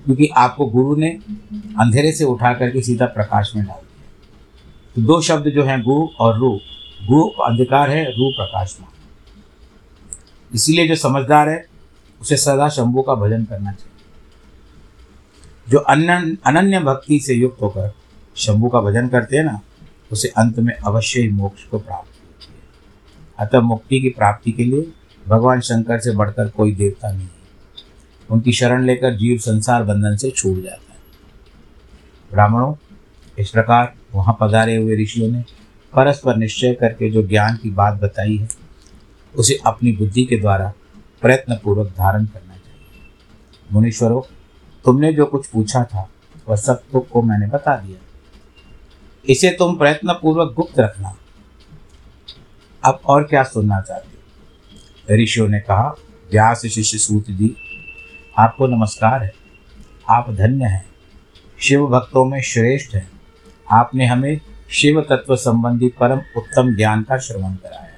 क्योंकि 0.06 0.28
आपको 0.28 0.66
गुरु 0.66 0.96
ने 0.96 1.10
अंधेरे 1.54 2.12
से 2.12 2.24
उठा 2.24 2.54
करके 2.54 2.82
सीधा 2.82 3.06
प्रकाश 3.06 3.52
में 3.56 3.66
डाल 3.66 3.78
दिया। 3.78 4.12
तो 4.96 5.02
दो 5.02 5.22
शब्द 5.22 5.50
जो 5.50 5.64
हैं 5.64 5.84
गुरु 5.84 6.08
और 6.20 6.40
रू। 6.40 6.60
गु 7.02 7.22
अंधकार 7.22 7.90
है, 7.90 8.06
रू 8.06 8.32
प्रकाश 8.32 8.78
में 8.82 8.88
इसीलिए 10.56 10.88
जो 10.88 10.96
समझदार 10.96 11.50
है, 11.50 11.66
उसे 12.22 12.38
सदा 12.38 12.70
शंभु 12.70 13.02
का 13.02 13.16
भजन 13.16 13.44
करना 13.46 13.72
चाहिए। 13.72 13.91
जो 15.72 15.78
अनन्य 15.78 16.80
भक्ति 16.80 17.20
से 17.20 17.34
युक्त 17.34 17.62
होकर 17.62 17.94
शंभु 18.36 18.70
का 18.70 18.82
भजन 18.82 19.08
करते 19.08 19.38
हैं 19.38 19.44
ना, 19.44 19.62
उसे 20.12 20.28
अंत 20.28 20.60
में 20.60 20.76
अवश्य 20.76 21.22
ही 21.22 21.30
मोक्ष 21.30 21.64
को 21.64 21.80
प्राप्त 21.80 22.08
होती 22.08 22.54
है। 22.54 23.48
अतः 23.48 23.60
मुक्ति 23.60 24.00
की 24.02 24.10
प्राप्ति 24.10 24.52
के 24.52 24.64
लिए 24.64 24.92
भगवान 25.28 25.60
शंकर 25.60 26.00
से 26.00 26.12
बढ़कर 26.12 26.50
कोई 26.50 26.76
देवता 26.76 27.12
नहीं 27.12 27.22
है। 27.22 27.42
उनकी 28.30 28.52
शरण 28.52 28.84
लेकर 28.84 29.16
जीव 29.16 29.38
संसार 29.38 29.84
बंधन 29.84 30.16
से 30.16 30.32
छूट 30.32 30.64
जाता 30.64 30.94
है। 30.94 31.00
ब्राह्मणों, 32.32 32.76
इस 33.40 33.50
प्रकार 33.50 33.94
वहाँ 34.14 34.38
पधारे 34.42 34.76
हुए 34.76 34.96
ऋषियों 34.96 35.32
ने 35.32 35.42
परस्पर 35.96 36.36
निश्चय 36.36 36.74
करके 36.74 37.10
जो 37.10 37.24
ज्ञान 37.24 37.56
की 37.56 37.70
बात 37.70 37.94
बताई 37.94 38.38
है, 38.38 38.48
उसे 39.36 39.60
अपनी 39.66 39.92
बुद्धि 39.92 40.24
के 40.24 40.36
द्वारा 40.36 40.74
प्रयत्नपूर्वक 41.22 41.88
धारण 41.88 42.26
करना 42.26 42.54
चाहिए। 42.54 43.10
मुनीश्वरों 43.72 44.22
तुमने 44.86 45.14
जो 45.14 45.26
कुछ 45.26 45.48
पूछा 45.48 45.84
था, 45.84 46.10
वह 46.50 46.56
सबको 46.56 47.22
मैंने 47.22 47.48
बता 47.48 47.76
दिया। 47.76 47.98
इसे 49.30 49.50
तुम 49.50 49.78
प्रयत्नपूर्वक 49.78 50.54
गुप्त 50.54 50.80
रखना। 50.80 51.18
अब 52.86 53.00
और 53.06 53.24
क्या 53.24 53.44
सुनना 53.44 53.82
चाहते 53.82 54.08
हो? 54.08 55.24
ऋषियों 55.24 55.48
ने 55.48 55.60
कहा, 55.60 55.96
व्यास 56.32 56.62
शिष्य 56.62 56.98
सूत 56.98 57.26
जी, 57.30 57.56
आपको 58.38 58.68
नमस्कार 58.68 59.24
है। 59.24 59.34
आप 60.10 60.32
धन्य 60.32 60.66
हैं। 60.66 60.90
शिव 61.60 61.88
भक्तों 61.88 62.26
में 62.26 62.42
श्रेष्ठ 62.42 62.96
हैं। 62.96 63.12
आपने 63.72 64.06
हमें 64.06 64.42
शिव 64.70 65.02
तत्व 65.02 65.36
संबंधी 65.36 65.88
परम 65.88 66.22
उत्तम 66.38 66.76
ज्ञान 66.76 67.04
का 67.04 67.18
श्रवण 67.18 67.56
कराया 67.56 67.82
है। 67.82 67.98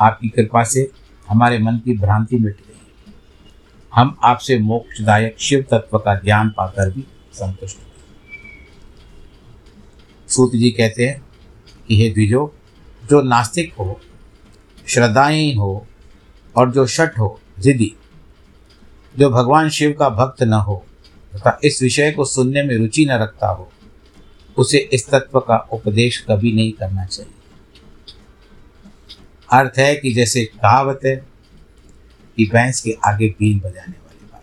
आपकी 0.00 0.28
कृपा 0.28 0.64
से 0.64 0.90
हमारे 1.28 1.58
मन 1.58 1.72
की 1.76 1.98
भ्रांति 1.98 2.36
मिट। 2.36 2.56
हम 3.94 4.18
आपसे 4.24 4.58
मोक्षदायक 4.58 5.36
शिव 5.38 5.66
तत्व 5.70 5.98
का 5.98 6.14
ज्ञान 6.14 6.48
पाकर 6.48 6.90
भी 6.90 7.04
संतुष्ट 7.32 7.78
सूत 10.28 10.52
जी 10.52 10.70
कहते 10.70 11.06
हैं 11.06 11.24
कि 11.88 12.02
हे 12.02 12.10
द्विजो, 12.10 12.54
जो 13.10 13.22
नास्तिक 13.22 13.74
हो 13.74 14.00
श्रद्धाहीन 14.88 15.58
हो, 15.58 15.86
और 16.56 16.70
जो 16.70 16.86
शठ 16.86 17.18
हो, 17.18 17.40
जिदी, 17.58 17.94
जो 19.18 19.30
भगवान 19.30 19.68
शिव 19.68 19.92
का 19.92 20.08
भक्त 20.08 20.42
न 20.42 20.52
हो, 20.52 20.84
तथा 21.34 21.60
इस 21.64 21.82
विषय 21.82 22.10
को 22.10 22.24
सुनने 22.24 22.62
में 22.62 22.76
रुचि 22.76 23.06
न 23.06 23.10
रखता 23.10 23.48
हो, 23.48 23.72
उसे 24.56 24.78
इस 24.78 25.10
तत्व 25.10 25.40
का 25.40 25.56
उपदेश 25.56 26.26
कभी 26.30 26.52
नहीं 26.52 26.72
करना 26.72 27.04
चाहिए। 27.04 27.32
अर्थ 29.52 29.78
है 29.78 29.96
कि 29.96 30.12
जैसे 30.12 30.44
कहावत 30.44 31.00
है 31.04 31.26
कि 32.38 32.44
भैंस 32.46 32.80
के 32.80 32.96
आगे 33.04 33.28
बीन 33.38 33.58
बजाने 33.58 33.92
वाली 33.92 34.26
बात 34.32 34.42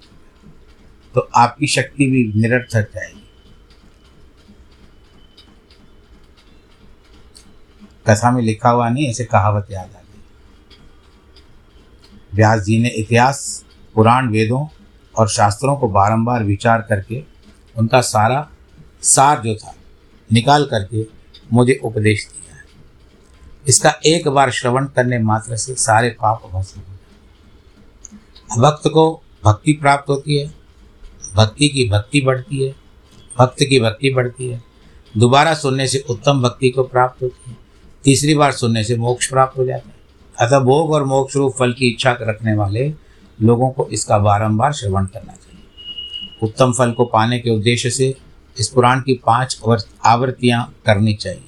तो 1.16 1.22
आपकी 1.36 1.68
शक्ति 1.68 2.06
भी 2.06 2.24
निरर्थक 2.36 2.90
जाएगी। 2.96 3.22
कथा 8.08 8.32
में 8.32 8.42
लिखा 8.44 8.70
हुआ 8.70 8.90
नहीं, 8.90 9.08
ऐसे 9.10 9.26
कहावत 9.26 9.68
याद 9.72 9.86
आ 9.86 10.00
गई। 10.00 10.22
व्यास 12.34 12.62
जी 12.62 12.78
ने 12.82 12.90
इतिहास, 12.90 13.66
पुराण 13.96 14.30
वेदों 14.30 14.66
और 15.16 15.30
शास्त्रों 15.30 15.76
को 15.78 15.88
बारंबार 15.90 16.44
विचार 16.44 16.82
करके 16.82 17.24
उनका 17.76 18.02
सारा 18.02 18.48
सार 19.04 19.42
जो 19.42 19.56
था, 19.56 19.74
निकाल 20.30 20.66
करके 20.66 21.06
मुझे 21.54 21.80
उपदेश 21.84 22.28
दिया 22.28 22.56
है। 22.56 22.64
इसका 23.68 23.94
एक 24.06 24.28
बार 24.28 24.52
श्रवण 24.52 24.86
करने 24.86 25.20
मात्र 25.22 25.58
से 25.58 25.76
सारे 25.76 26.10
पाप 26.22 26.50
भस्म 26.54 26.82
हो 26.82 26.95
भक्त 28.58 28.88
को 28.88 29.22
भक्ति 29.46 29.74
प्राप्त 29.74 30.10
होती 30.10 30.38
है। 30.38 30.54
भक्ति 31.36 31.70
की 31.70 31.90
भक्ति 31.90 32.22
बढ़ती 32.22 32.64
है। 32.64 32.76
भक्त 33.40 33.56
की 33.60 33.80
भक्ति 33.80 34.10
बढ़ती 34.10 34.48
है। 34.48 34.64
दोबारा 35.18 35.54
सुनने 35.54 35.88
से 35.88 36.06
उत्तम 36.10 36.42
भक्ति 36.42 36.70
को 36.70 36.84
प्राप्त 36.84 37.24
होती 37.24 37.52
है। 37.52 37.58
तीसरी 38.04 38.36
बार 38.36 38.52
सुनने 38.52 38.84
से 38.84 38.98
मोक्ष 38.98 39.30
प्राप्त 39.30 39.58
हो 39.58 39.66
जाता 39.66 39.90
है। 39.90 39.96
अतः 40.40 40.60
भोग 40.60 40.92
और 40.92 41.04
मोक्ष 41.04 41.36
रूप 41.36 41.56
फल 41.60 41.74
की 41.74 41.88
इच्छा 41.88 42.18
रखने 42.22 42.56
वाले 42.56 42.94
लोगों 43.42 43.70
को 43.70 43.88
इसका 43.88 44.18
बारंबार 44.18 44.74
श्रवण 44.74 45.06
करना 45.06 45.34
चाहिए। 45.34 45.62
उत्तम 46.44 46.74
फल 46.74 46.92
को 46.92 47.06
पाने 47.06 47.40
के 47.40 47.50
उद्देश्य 47.50 47.90
से 47.90 48.16
इस 48.60 48.68
पुराण 48.68 49.00
की 49.00 49.22
पाँच 49.26 49.62
आवृत्तियाँ 50.06 50.76
करनी 50.86 51.14
चाहिए। 51.14 51.46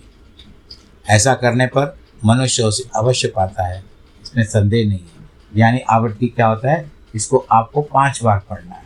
ऐसा 1.09 1.33
करने 1.33 1.67
पर 1.67 1.97
मनुष्य 2.25 2.63
उसे 2.63 2.83
अवश्य 2.95 3.27
पाता 3.27 3.67
है। 3.67 3.85
इसमें 4.23 4.43
संदेह 4.43 4.87
नहीं 4.87 4.99
है। 4.99 5.16
यानी 5.57 5.79
आवृत्ति 5.79 6.27
क्या 6.27 6.47
होता 6.47 6.71
है? 6.71 6.91
इसको 7.15 7.37
आपको 7.37 7.81
पाँच 7.81 8.23
बार 8.23 8.39
पढ़ना 8.49 8.75
है। 8.75 8.83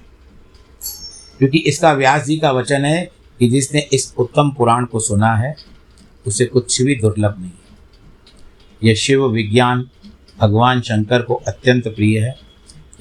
क्योंकि 1.39 1.57
इसका 1.57 1.93
व्यास 1.93 2.25
जी 2.25 2.37
का 2.37 2.51
वचन 2.51 2.85
है 2.85 3.11
कि 3.39 3.49
जिसने 3.49 3.79
इस 3.93 4.13
उत्तम 4.17 4.51
पुराण 4.51 4.85
को 4.85 4.99
सुना 4.99 5.35
है, 5.35 5.55
उसे 6.27 6.45
कुछ 6.45 6.81
भी 6.81 6.95
दुर्लभ 6.95 7.35
नहीं 7.39 7.51
है। 7.51 7.61
यह 8.83 8.95
शिव 8.95 9.27
विज्ञान, 9.27 9.89
भगवान 10.41 10.81
शंकर 10.81 11.21
को 11.21 11.33
अत्यंत 11.33 11.87
प्रिय 11.87 12.19
है। 12.19 12.35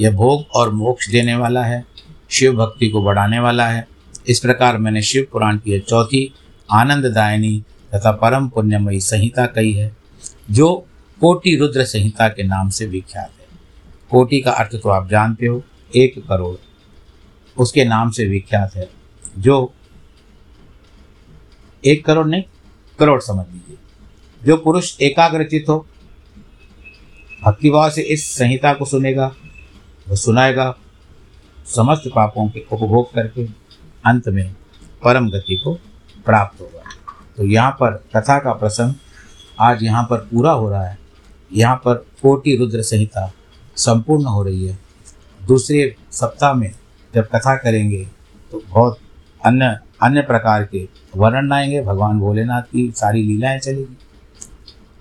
यह 0.00 0.10
भोग 0.10 0.46
और 0.54 0.70
मोक्ष 0.70 1.08
देने 1.08 1.34
वाला 1.34 1.64
है, 1.64 1.84
शिव 2.30 2.56
भक्ति 2.56 2.88
को 2.88 3.02
बढ़ाने 3.02 3.38
वाला 3.38 3.66
है। 3.68 3.88
इस 4.28 4.40
प्रकार 4.40 4.78
मैंने 4.78 5.02
शिव 5.02 5.26
पुराण 5.32 5.56
की 5.56 5.80
चौथी 5.80 6.34
आनंददायिनी 6.72 7.64
तथा 7.94 8.12
परम 8.12 8.48
पुण्यमयी 8.48 9.00
संहिता 9.00 9.46
कही 9.46 9.72
है, 9.72 9.96
जो 10.50 10.86
कोटि 11.20 11.56
रुद्र 11.56 11.84
संहिता 11.84 12.28
के 12.28 12.42
नाम 12.42 12.68
से 12.68 12.86
विख्यात 12.86 13.30
है। 13.39 13.39
कोटि 14.10 14.40
का 14.40 14.52
अर्थ 14.52 14.74
तो 14.82 14.88
आप 14.88 15.08
जानते 15.08 15.46
हो, 15.46 15.62
एक 15.96 16.18
करोड़। 16.28 16.56
उसके 17.56 17.84
नाम 17.84 18.10
से 18.10 18.24
विख्यात 18.24 18.74
है, 18.74 18.88
जो 19.38 19.72
एक 21.84 22.04
करोड़ 22.04 22.26
नहीं, 22.26 22.42
करोड़ 22.98 23.20
समझ 23.20 23.46
लीजिए। 23.46 23.76
जो 24.42 24.56
पुरुष 24.56 25.00
एकाग्रचित 25.00 25.68
हो, 25.68 25.78
भक्तिभाव 27.42 27.90
से 27.90 28.02
इस 28.04 28.28
संहिता 28.30 28.72
को 28.74 28.84
सुनेगा, 28.84 29.26
वो 30.06 30.16
सुनाएगा, 30.16 30.74
समस्त 31.66 32.10
पापों 32.14 32.48
के 32.48 32.64
उपभोग 32.72 33.12
करके 33.14 33.44
अंत 34.04 34.28
में 34.28 34.54
परम 35.02 35.28
गति 35.30 35.60
को 35.64 35.74
प्राप्त 36.26 36.60
होगा। 36.60 36.82
तो 37.36 37.46
यहाँ 37.46 37.70
पर 37.70 37.92
कथा 38.16 38.38
का 38.38 38.52
प्रसंग 38.52 38.94
आज 39.58 39.82
यहाँ 39.82 40.02
पर 40.02 40.16
पूरा 40.26 40.52
हो 40.52 40.68
रहा 40.70 40.86
है। 40.86 40.98
यहाँ 41.50 41.76
पर 41.76 41.94
कोटि 42.22 42.56
रुद्र 42.56 42.82
संहिता 42.82 43.26
संपूर्ण 43.80 44.24
हो 44.24 44.42
रही 44.42 44.66
है। 44.66 44.78
दूसरे 45.40 45.94
सप्ताह 46.12 46.52
में 46.54 46.70
जब 47.14 47.28
कथा 47.28 47.56
करेंगे 47.56 48.04
तो 48.52 48.62
बहुत 48.68 48.98
अन्य 49.40 49.78
अन्य 50.02 50.22
प्रकार 50.22 50.64
के 50.64 50.86
वर्णन 51.16 51.52
आएँगे 51.52 51.82
भगवान 51.82 52.18
भोलेनाथ 52.20 52.62
की 52.62 52.90
सारी 52.96 53.22
लीलाएँ 53.22 53.58
चलेगी। 53.58 53.96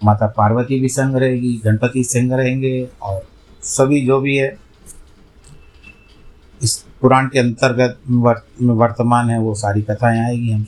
माता 0.02 0.28
पार्वती 0.28 0.80
भी 0.80 0.90
संग 0.90 1.16
रहेगी, 1.16 1.54
गणपति 1.66 2.04
संग 2.04 2.32
रहेंगे, 2.32 2.88
और 3.02 3.22
सभी 3.64 4.06
जो 4.06 4.20
भी 4.22 4.36
है, 4.38 4.58
इस 6.62 6.78
पुराण 7.02 7.28
के 7.28 7.40
अंतर्गत 7.40 8.00
वर्तमान 8.62 9.30
है, 9.30 9.40
वो 9.40 9.54
सारी 9.56 9.82
कथाएँ 9.82 10.20
आएगी 10.20 10.52
हम। 10.52 10.66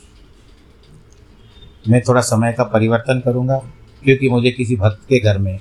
मैं 1.88 2.02
थोड़ा 2.02 2.20
समय 2.20 2.52
का 2.52 2.64
परिवर्तन 2.64 3.20
करूँगा, 3.20 3.58
क्योंकि 4.02 4.28
मुझे 4.28 4.50
किसी 4.50 4.76
भक्त 4.76 5.00
के 5.08 5.20
घर 5.20 5.38
में 5.38 5.58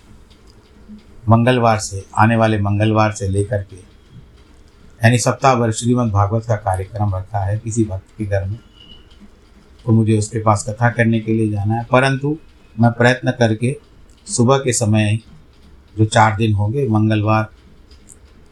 मंगलवार 1.31 1.79
से, 1.79 2.03
आने 2.17 2.35
वाले 2.35 2.59
मंगलवार 2.61 3.11
से 3.11 3.27
लेकर 3.27 3.63
के, 3.63 3.75
यानी 3.75 5.17
सप्ताह 5.19 5.55
भर 5.55 5.71
श्रीमद् 5.71 6.11
भागवत 6.11 6.45
का 6.45 6.55
कार्यक्रम 6.57 7.15
रखा 7.15 7.39
है 7.39 7.57
किसी 7.59 7.83
भक्त 7.85 8.17
के 8.17 8.25
घर 8.25 8.45
में 8.45 8.59
तो 9.85 9.91
मुझे 9.91 10.17
उसके 10.17 10.39
पास 10.39 10.65
कथा 10.69 10.89
करने 10.89 11.19
के 11.19 11.33
लिए 11.33 11.49
जाना 11.51 11.75
है। 11.75 11.83
परंतु 11.91 12.37
मैं 12.75 12.91
प्रयत्न 12.91 13.31
करके 13.31 13.75
सुबह 14.27 14.57
के 14.57 14.73
समय, 14.73 15.17
जो 15.95 16.05
चार 16.05 16.35
दिन 16.37 16.53
होंगे, 16.53 16.87
मंगलवार 16.87 17.47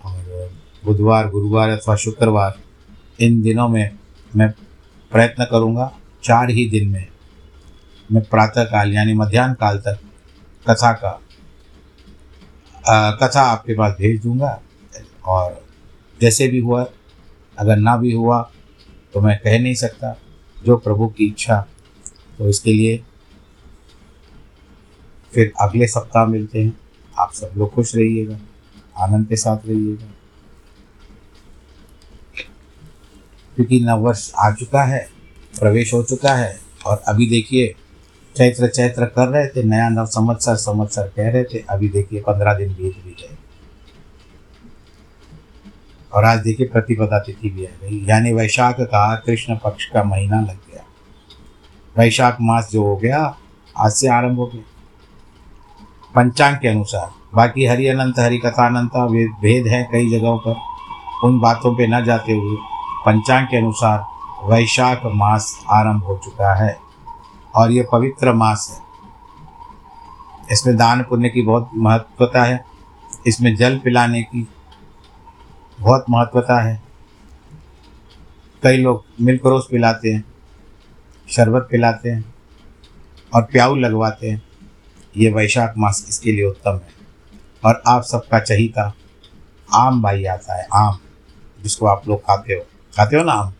और 0.01 0.49
बुधवार, 0.83 1.29
गुरुवार 1.29 1.69
अथवा 1.69 1.95
शुक्रवार, 1.95 2.57
इन 3.19 3.41
दिनों 3.41 3.67
में 3.69 3.89
मैं 4.33 4.49
प्रयत्न 5.11 5.45
करूँगा 5.51 5.91
चार 6.23 6.49
ही 6.49 6.69
दिन 6.69 6.89
में, 6.89 7.07
मैं 8.09 8.23
प्रातः 8.23 8.63
काल 8.63 8.93
यानी 8.93 9.13
मध्यान्ह 9.13 9.53
काल 9.53 9.77
तक 9.77 9.99
कथा 10.65 10.91
का 10.93 11.19
कथा 12.83 13.41
आपके 13.41 13.73
पास 13.73 13.95
भेज 13.97 14.21
दूँगा। 14.23 14.61
और 15.25 15.65
जैसे 16.21 16.47
भी 16.47 16.59
हुआ, 16.59 16.85
अगर 17.57 17.77
ना 17.77 17.95
भी 17.97 18.11
हुआ 18.11 18.41
तो 19.13 19.21
मैं 19.21 19.37
कह 19.39 19.59
नहीं 19.59 19.73
सकता। 19.75 20.15
जो 20.57 20.77
प्रभु 20.77 21.07
की 21.07 21.25
इच्छा 21.25 21.59
तो 22.37 22.49
इसके 22.49 22.73
लिए 22.73 22.97
फिर 25.33 25.51
अगले 25.61 25.87
सप्ताह 25.87 26.25
मिलते 26.25 26.63
हैं। 26.63 26.77
आप 27.15 27.31
सब 27.33 27.53
लोग 27.57 27.73
खुश 27.73 27.95
रहिएगा, 27.95 28.39
आनंद 28.95 29.27
के 29.27 29.35
साथ 29.35 29.67
रहिएगा। 29.67 30.11
क्योंकि 33.57 33.79
नववर्ष 33.79 34.31
आ 34.37 34.49
चुका 34.51 34.83
है, 34.83 34.99
प्रवेश 35.53 35.93
हो 35.93 36.01
चुका 36.03 36.33
है, 36.33 36.59
और 36.85 37.01
अभी 37.07 37.29
देखिए 37.29 37.73
चैत्र 38.37 38.67
चैत्र 38.67 39.05
कर 39.05 39.27
रहे 39.27 39.47
थे, 39.47 39.63
नया 39.63 39.89
नव 39.89 40.05
संवत्सर 40.05 40.55
संवत्सर 40.55 41.11
कह 41.15 41.29
रहे 41.29 41.43
थे, 41.43 41.63
अभी 41.69 41.89
देखिए 41.89 42.21
पंद्रह 42.21 42.53
दिन 42.53 42.69
बीत 42.69 43.05
भी 43.05 43.11
गए। 43.11 43.37
और 46.13 46.25
आज 46.25 46.39
देखिए 46.39 46.67
प्रतिपदा 46.67 47.19
तिथि 47.19 47.49
भी 47.49 47.65
आ 47.65 47.69
गई। 47.81 48.05
यानी 48.09 48.33
वैशाख 48.33 48.75
का 48.79 49.15
कृष्ण 49.15 49.57
पक्ष 49.57 49.85
का 49.85 50.03
महीना 50.03 50.41
लग 50.41 50.55
गया। 50.55 50.83
वैशाख 51.97 52.37
मास 52.41 52.69
जो 52.71 52.83
हो 52.83 52.95
गया, 52.95 53.37
आज 53.77 53.91
से 53.91 54.07
आरंभ 54.07 54.37
हो 54.37 54.45
गया। 54.45 54.63
पंचांग 56.15 56.57
के 56.57 56.67
अनुसार, 56.67 57.09
बाकी 57.35 57.65
हरि 57.65 57.87
अनंत, 57.87 58.19
हरि 58.19 58.37
कथा 58.37 58.65
अनंत 58.65 58.91
भेद 59.41 59.67
है 59.67 59.89
कई 59.91 60.09
जगहों 60.09 60.37
पर। 60.37 60.55
उन 61.23 61.39
बातों 61.39 61.75
पे 61.75 61.87
न 61.87 62.05
जाते 62.05 62.31
हुए 62.31 62.57
पंचांग 63.05 63.47
के 63.47 63.57
अनुसार 63.57 64.05
वैशाख 64.43 65.01
मास 65.05 65.65
आरंभ 65.71 66.03
हो 66.03 66.21
चुका 66.23 66.53
है। 66.53 66.88
और 67.59 67.71
ये 67.71 67.87
पवित्र 67.91 68.33
मास 68.33 68.69
है। 68.71 68.89
इसमें 70.51 70.77
दान 70.77 71.03
पुण्य 71.03 71.29
की 71.29 71.41
बहुत 71.41 71.69
महत्वता 71.75 72.43
है। 72.43 72.65
इसमें 73.27 73.55
जल 73.55 73.77
पिलाने 73.77 74.23
की 74.23 74.47
बहुत 75.79 76.05
महत्वता 76.09 76.61
है। 76.61 76.83
कई 78.63 78.77
लोग 78.77 79.05
मिल्क 79.21 79.45
रोज 79.45 79.63
पिलाते 79.71 80.09
हैं, 80.09 80.23
शरबत 81.29 81.67
पिलाते 81.71 82.09
हैं 82.09 82.35
और 83.35 83.41
प्याऊ 83.41 83.75
लगवाते 83.75 84.29
हैं। 84.29 84.41
ये 85.17 85.31
वैशाख 85.31 85.73
मास 85.77 86.05
इसके 86.09 86.31
लिए 86.31 86.45
उत्तम 86.45 86.71
है। 86.71 86.89
और 87.65 87.83
आप 87.87 88.01
सबका 88.01 88.39
चहीता, 88.39 88.93
आम 89.73 90.01
भाई 90.01 90.25
आता 90.25 90.57
है, 90.57 90.67
आम, 90.73 90.99
जिसको 91.61 91.85
आप 91.85 92.07
लोग 92.07 92.21
खाते 92.21 92.53
हो। 92.53 92.61
खाते 92.97 93.17
हो 93.17 93.23
ना 93.23 93.31
आम? 93.31 93.53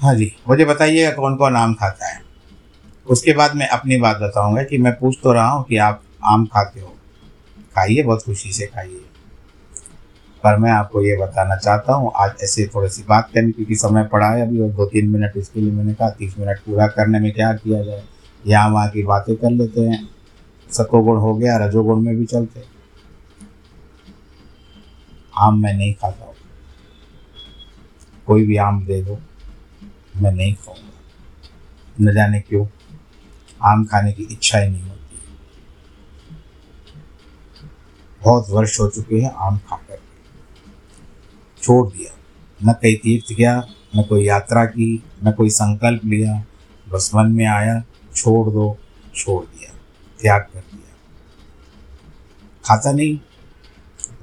हाँ 0.00 0.14
जी, 0.14 0.32
मुझे 0.48 0.64
बताइएगा 0.64 1.10
कौन 1.10 1.36
कौन 1.36 1.56
आम 1.56 1.74
खाता 1.74 2.06
है। 2.06 2.20
उसके 3.06 3.32
बाद 3.32 3.54
मैं 3.56 3.68
अपनी 3.68 3.96
बात 3.96 4.16
बताऊँगा 4.16 4.62
कि 4.62 4.78
मैं 4.78 4.92
पूछ 4.92 5.18
तो 5.22 5.32
रहा 5.32 5.48
हूँ 5.48 5.64
कि 5.64 5.76
आप 5.76 6.02
आम 6.24 6.46
खाते 6.46 6.80
हो। 6.80 6.88
खाइए, 7.74 8.02
बहुत 8.02 8.22
खुशी 8.22 8.52
से 8.52 8.66
खाइए। 8.66 9.00
पर 10.44 10.56
मैं 10.56 10.70
आपको 10.70 11.02
ये 11.02 11.16
बताना 11.16 11.56
चाहता 11.56 11.92
हूँ, 11.92 12.12
आज 12.16 12.32
ऐसे 12.42 12.66
थोड़ी 12.66 12.88
सी 12.88 13.04
बात 13.08 13.30
करने 13.34 13.52
क्योंकि 13.52 13.76
समय 13.76 14.04
पड़ा 14.04 14.26
है 14.26 14.42
अभी 14.42 14.60
और 14.60 14.68
दो 14.68 14.86
तीन 14.86 15.08
मिनट 15.08 15.36
इसके 15.36 15.60
लिए 15.60 15.72
मैंने 15.72 15.94
कहा, 15.94 16.10
तीस 16.10 16.38
मिनट 16.38 16.58
पूरा 16.58 16.86
करने 16.86 17.20
में 17.20 17.32
क्या 17.32 17.52
किया 17.52 17.82
जाए। 17.82 18.02
यहाँ 18.46 18.68
वहाँ 18.70 18.88
की 18.90 19.02
बातें 19.02 19.36
कर 19.36 19.50
लेते 19.50 19.80
हैं। 19.80 20.08
सतोगुण 20.70 21.18
हो 21.18 21.34
गया, 21.34 21.56
रजोगुण 21.56 22.00
में 22.00 22.16
भी 22.16 22.24
चलते। 22.24 22.64
आम 25.38 25.62
मैं 25.62 25.74
नहीं 25.74 25.94
खाता 25.94 26.32
कोई 28.26 28.46
भी 28.46 28.56
आम 28.56 28.84
दे 28.86 29.02
दो। 29.02 29.18
मैं 30.16 30.32
नहीं 30.32 30.54
खाऊँगा। 30.54 30.92
न 32.00 32.14
जाने 32.14 32.40
क्यों, 32.40 32.66
आम 33.62 33.84
खाने 33.84 34.12
की 34.12 34.22
इच्छा 34.22 34.58
ही 34.58 34.70
नहीं 34.70 34.82
होती। 34.82 35.18
बहुत 38.22 38.46
वर्ष 38.50 38.80
हो 38.80 38.88
चुके 38.88 39.16
हैं 39.16 39.30
आम 39.30 39.58
खाकर। 39.58 39.98
छोड़ 41.62 41.92
दिया। 41.92 42.16
न 42.64 42.72
कहीं 42.72 42.96
तीर्थ 42.96 43.36
गया, 43.36 43.66
न 43.96 44.02
कोई 44.02 44.24
यात्रा 44.24 44.64
की, 44.64 45.02
न 45.24 45.32
कोई 45.32 45.50
संकल्प 45.50 46.04
लिया। 46.04 46.44
बस 46.88 47.10
मन 47.14 47.26
में 47.26 47.46
आया, 47.46 47.84
छोड़ 48.16 48.50
दो, 48.50 48.78
छोड़ 49.14 49.44
दिया, 49.44 49.74
त्याग 50.20 50.42
कर 50.42 50.60
दिया। 50.60 50.96
खाता 52.64 52.92
नहीं, 52.92 53.18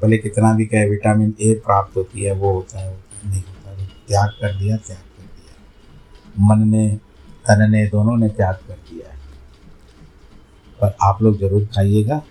भले 0.02 0.18
कितना 0.18 0.54
भी 0.54 0.66
कहे, 0.66 0.90
विटामिन 0.90 1.36
ए 1.42 1.54
प्राप्त 1.54 1.98
होती 1.98 2.22
है, 2.22 2.34
वो 2.34 2.54
होता 2.54 2.80
है 2.80 2.90
होता 2.90 3.18
है, 3.18 3.30
नहीं 3.30 3.44
होता 3.44 3.86
त्याग 3.86 4.30
कर 4.30 4.60
दिया, 4.60 4.78
त्याग 4.78 5.13
मन 6.40 6.68
ने, 6.68 6.88
तन 7.46 7.70
ने, 7.72 7.86
दोनों 7.88 8.18
ने 8.18 8.30
त्याग 8.30 8.56
कर 8.68 8.74
दिया 8.74 9.10
है। 9.10 9.18
पर 10.82 10.96
आप 11.02 11.22
लोग 11.22 11.38
ज़रूर 11.40 11.66
खाइएगा। 11.66 12.22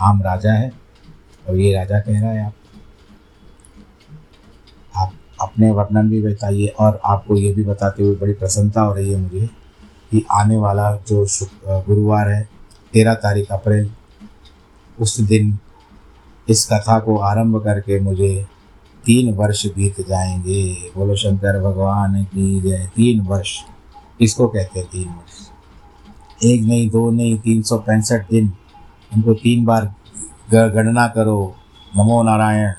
आम 0.00 0.22
राजा 0.22 0.52
है 0.52 0.72
और 1.48 1.56
ये 1.56 1.74
राजा 1.74 1.98
कह 1.98 2.20
रहा 2.20 2.30
है 2.30 2.44
आप। 2.46 2.54
आप 4.96 5.12
अपने 5.40 5.70
वर्णन 5.70 6.08
भी 6.10 6.22
बताइए 6.22 6.66
और 6.80 7.00
आपको 7.04 7.36
ये 7.36 7.52
भी 7.52 7.64
बताते 7.64 8.02
हुए 8.02 8.16
बड़ी 8.16 8.32
प्रसन्नता 8.32 8.80
हो 8.80 8.94
रही 8.94 9.12
है 9.12 9.20
मुझे 9.20 9.46
कि 10.10 10.24
आने 10.32 10.56
वाला 10.56 10.90
जो 11.08 11.26
गुरुवार 11.68 12.28
है, 12.28 12.48
तेरह 12.92 13.14
तारीख 13.14 13.52
अप्रैल, 13.52 13.90
उस 14.98 15.20
दिन 15.20 15.58
इस 16.48 16.66
कथा 16.66 16.98
को 16.98 17.16
आरंभ 17.18 17.62
करके 17.64 18.00
मुझे 18.00 18.46
तीन 19.06 19.34
वर्ष 19.34 19.66
बीत 19.66 20.00
जाएँगे। 20.00 20.90
बोलो, 20.96 21.16
शंकर 21.16 21.62
भगवान 21.62 22.24
की 22.24 22.60
जय। 22.60 22.90
तीन 22.96 23.20
वर्ष। 23.20 23.60
इसको 24.20 24.48
कहते 24.48 24.80
हैं 24.80 24.88
तीन 24.88 25.08
वर्ष? 25.08 25.50
एक 26.44 26.62
नहीं, 26.62 26.90
दो 26.90 27.10
नहीं, 27.10 27.38
तीन 27.38 27.62
सौ 27.62 27.78
पैंसठ 27.78 28.30
दिन। 28.30 28.52
इनको 29.16 29.34
तीन 29.34 29.64
बार 29.64 29.94
गणना 30.50 31.08
करो। 31.08 31.54
नमो 31.96 32.22
नारायण। 32.22 32.72